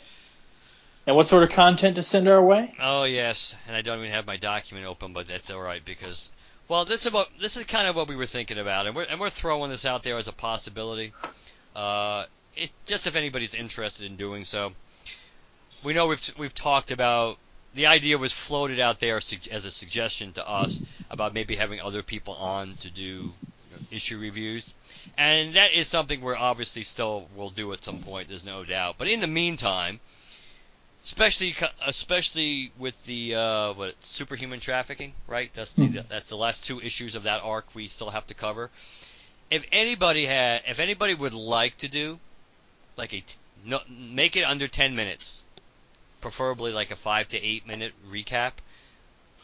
[1.06, 2.74] And what sort of content to send our way?
[2.80, 6.30] Oh yes, and I don't even have my document open, but that's all right because,
[6.68, 9.06] well, this is what this is kind of what we were thinking about, and we're
[9.10, 11.12] and we're throwing this out there as a possibility.
[11.74, 12.24] Uh,
[12.56, 14.72] it just if anybody's interested in doing so.
[15.82, 17.36] We know we've we've talked about
[17.74, 22.04] the idea was floated out there as a suggestion to us about maybe having other
[22.04, 23.32] people on to do you
[23.72, 24.72] know, issue reviews,
[25.18, 28.28] and that is something we're obviously still will do at some point.
[28.28, 28.96] There's no doubt.
[28.98, 29.98] But in the meantime
[31.04, 31.54] especially
[31.86, 35.50] especially with the uh, what superhuman trafficking, right?
[35.54, 36.08] That's the Mhm.
[36.08, 38.70] that's the last two issues of that arc we still have to cover.
[39.50, 42.18] If anybody had, if anybody would like to do
[42.96, 45.42] like a t- no, make it under 10 minutes,
[46.20, 48.52] preferably like a five to eight minute recap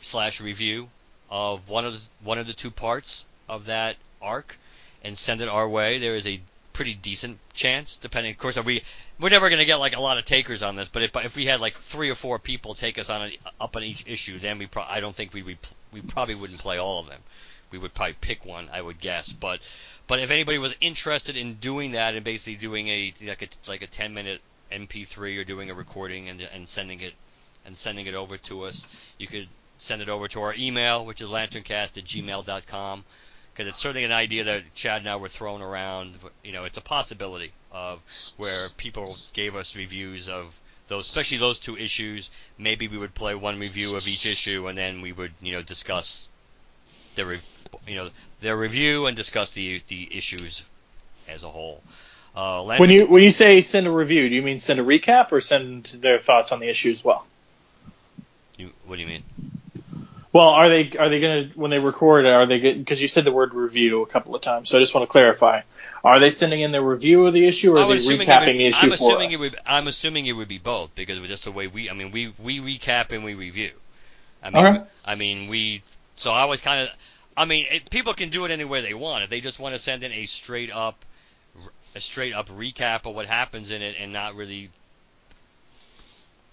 [0.00, 0.88] slash review
[1.30, 4.58] of one of the, one of the two parts of that arc,
[5.02, 5.98] and send it our way.
[5.98, 6.40] There is a
[6.78, 8.30] pretty decent chance, depending.
[8.30, 8.82] Of course, we
[9.18, 11.34] we're never going to get like a lot of takers on this, but if, if
[11.34, 14.58] we had like three or four people take us on up on each issue, then
[14.58, 15.58] we pro- I don't think we we
[15.92, 17.20] we probably wouldn't play all of them.
[17.72, 19.32] We would probably pick one, I would guess.
[19.32, 19.60] But
[20.06, 23.82] but if anybody was interested in doing that and basically doing a like a like
[23.82, 27.14] a 10 minute MP3 or doing a recording and and sending it
[27.66, 28.86] and sending it over to us,
[29.18, 29.48] you could
[29.78, 33.04] send it over to our email, which is lanterncast at gmail.com
[33.58, 36.12] because it's certainly an idea that Chad and I were throwing around.
[36.44, 37.98] You know, it's a possibility of
[38.36, 40.56] where people gave us reviews of
[40.86, 42.30] those, especially those two issues.
[42.56, 45.62] Maybe we would play one review of each issue, and then we would, you know,
[45.62, 46.28] discuss
[47.16, 47.40] their, re-
[47.84, 48.10] you know,
[48.42, 50.62] their review and discuss the the issues
[51.26, 51.82] as a whole.
[52.36, 55.32] Uh, When you when you say send a review, do you mean send a recap
[55.32, 57.26] or send their thoughts on the issue as well?
[58.56, 59.24] you- what do you mean?
[60.38, 62.28] Well, are they are they gonna when they record it?
[62.28, 64.94] Are they because you said the word review a couple of times, so I just
[64.94, 65.62] want to clarify.
[66.04, 68.66] Are they sending in their review of the issue, or are they recapping would, the
[68.66, 69.34] issue I'm for assuming us?
[69.34, 69.60] it would.
[69.66, 71.90] I'm assuming it would be both because it was just the way we.
[71.90, 73.72] I mean, we we recap and we review.
[74.40, 74.84] I mean, Okay.
[75.04, 75.82] I mean we.
[76.14, 76.88] So I was kind of.
[77.36, 79.24] I mean, it, people can do it any way they want.
[79.24, 81.04] If they just want to send in a straight up,
[81.96, 84.70] a straight up recap of what happens in it and not really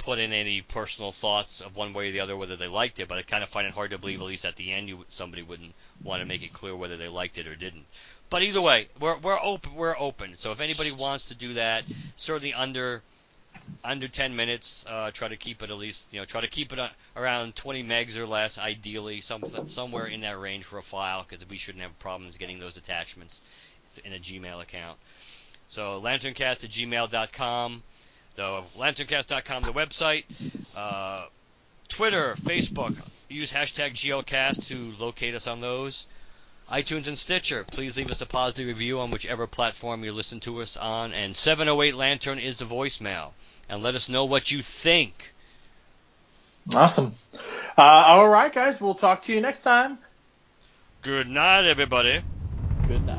[0.06, 3.08] put in any personal thoughts of one way or the other whether they liked it.
[3.08, 5.04] But I kind of find it hard to believe, at least at the end, you
[5.10, 7.86] somebody wouldn't want to make it clear whether they liked it or didn't.
[8.30, 9.74] But either way, we're we're open.
[9.76, 10.36] We're open.
[10.36, 11.84] So if anybody wants to do that,
[12.16, 13.02] certainly under
[13.84, 14.86] under 10 minutes.
[14.88, 17.56] Uh, try to keep it at least, you know, try to keep it uh, around
[17.56, 21.58] 20 megs or less, ideally, something somewhere in that range for a file, because we
[21.58, 23.42] shouldn't have problems getting those attachments
[24.04, 25.00] in a Gmail account.
[25.68, 27.84] So lanterncast at gmail.com,
[28.36, 30.24] the lanterncast.com, the website,
[30.76, 31.26] uh,
[31.88, 32.96] Twitter, Facebook.
[33.30, 36.08] Use hashtag GLCast to locate us on those.
[36.72, 37.64] iTunes and Stitcher.
[37.64, 41.12] Please leave us a positive review on whichever platform you listen to us on.
[41.14, 43.32] And 708 Lantern is the voicemail.
[43.70, 45.34] And let us know what you think.
[46.74, 47.14] Awesome.
[47.78, 48.82] Uh, all right, guys.
[48.82, 49.98] We'll talk to you next time.
[51.02, 52.22] Good night, everybody.
[52.88, 53.15] Good night.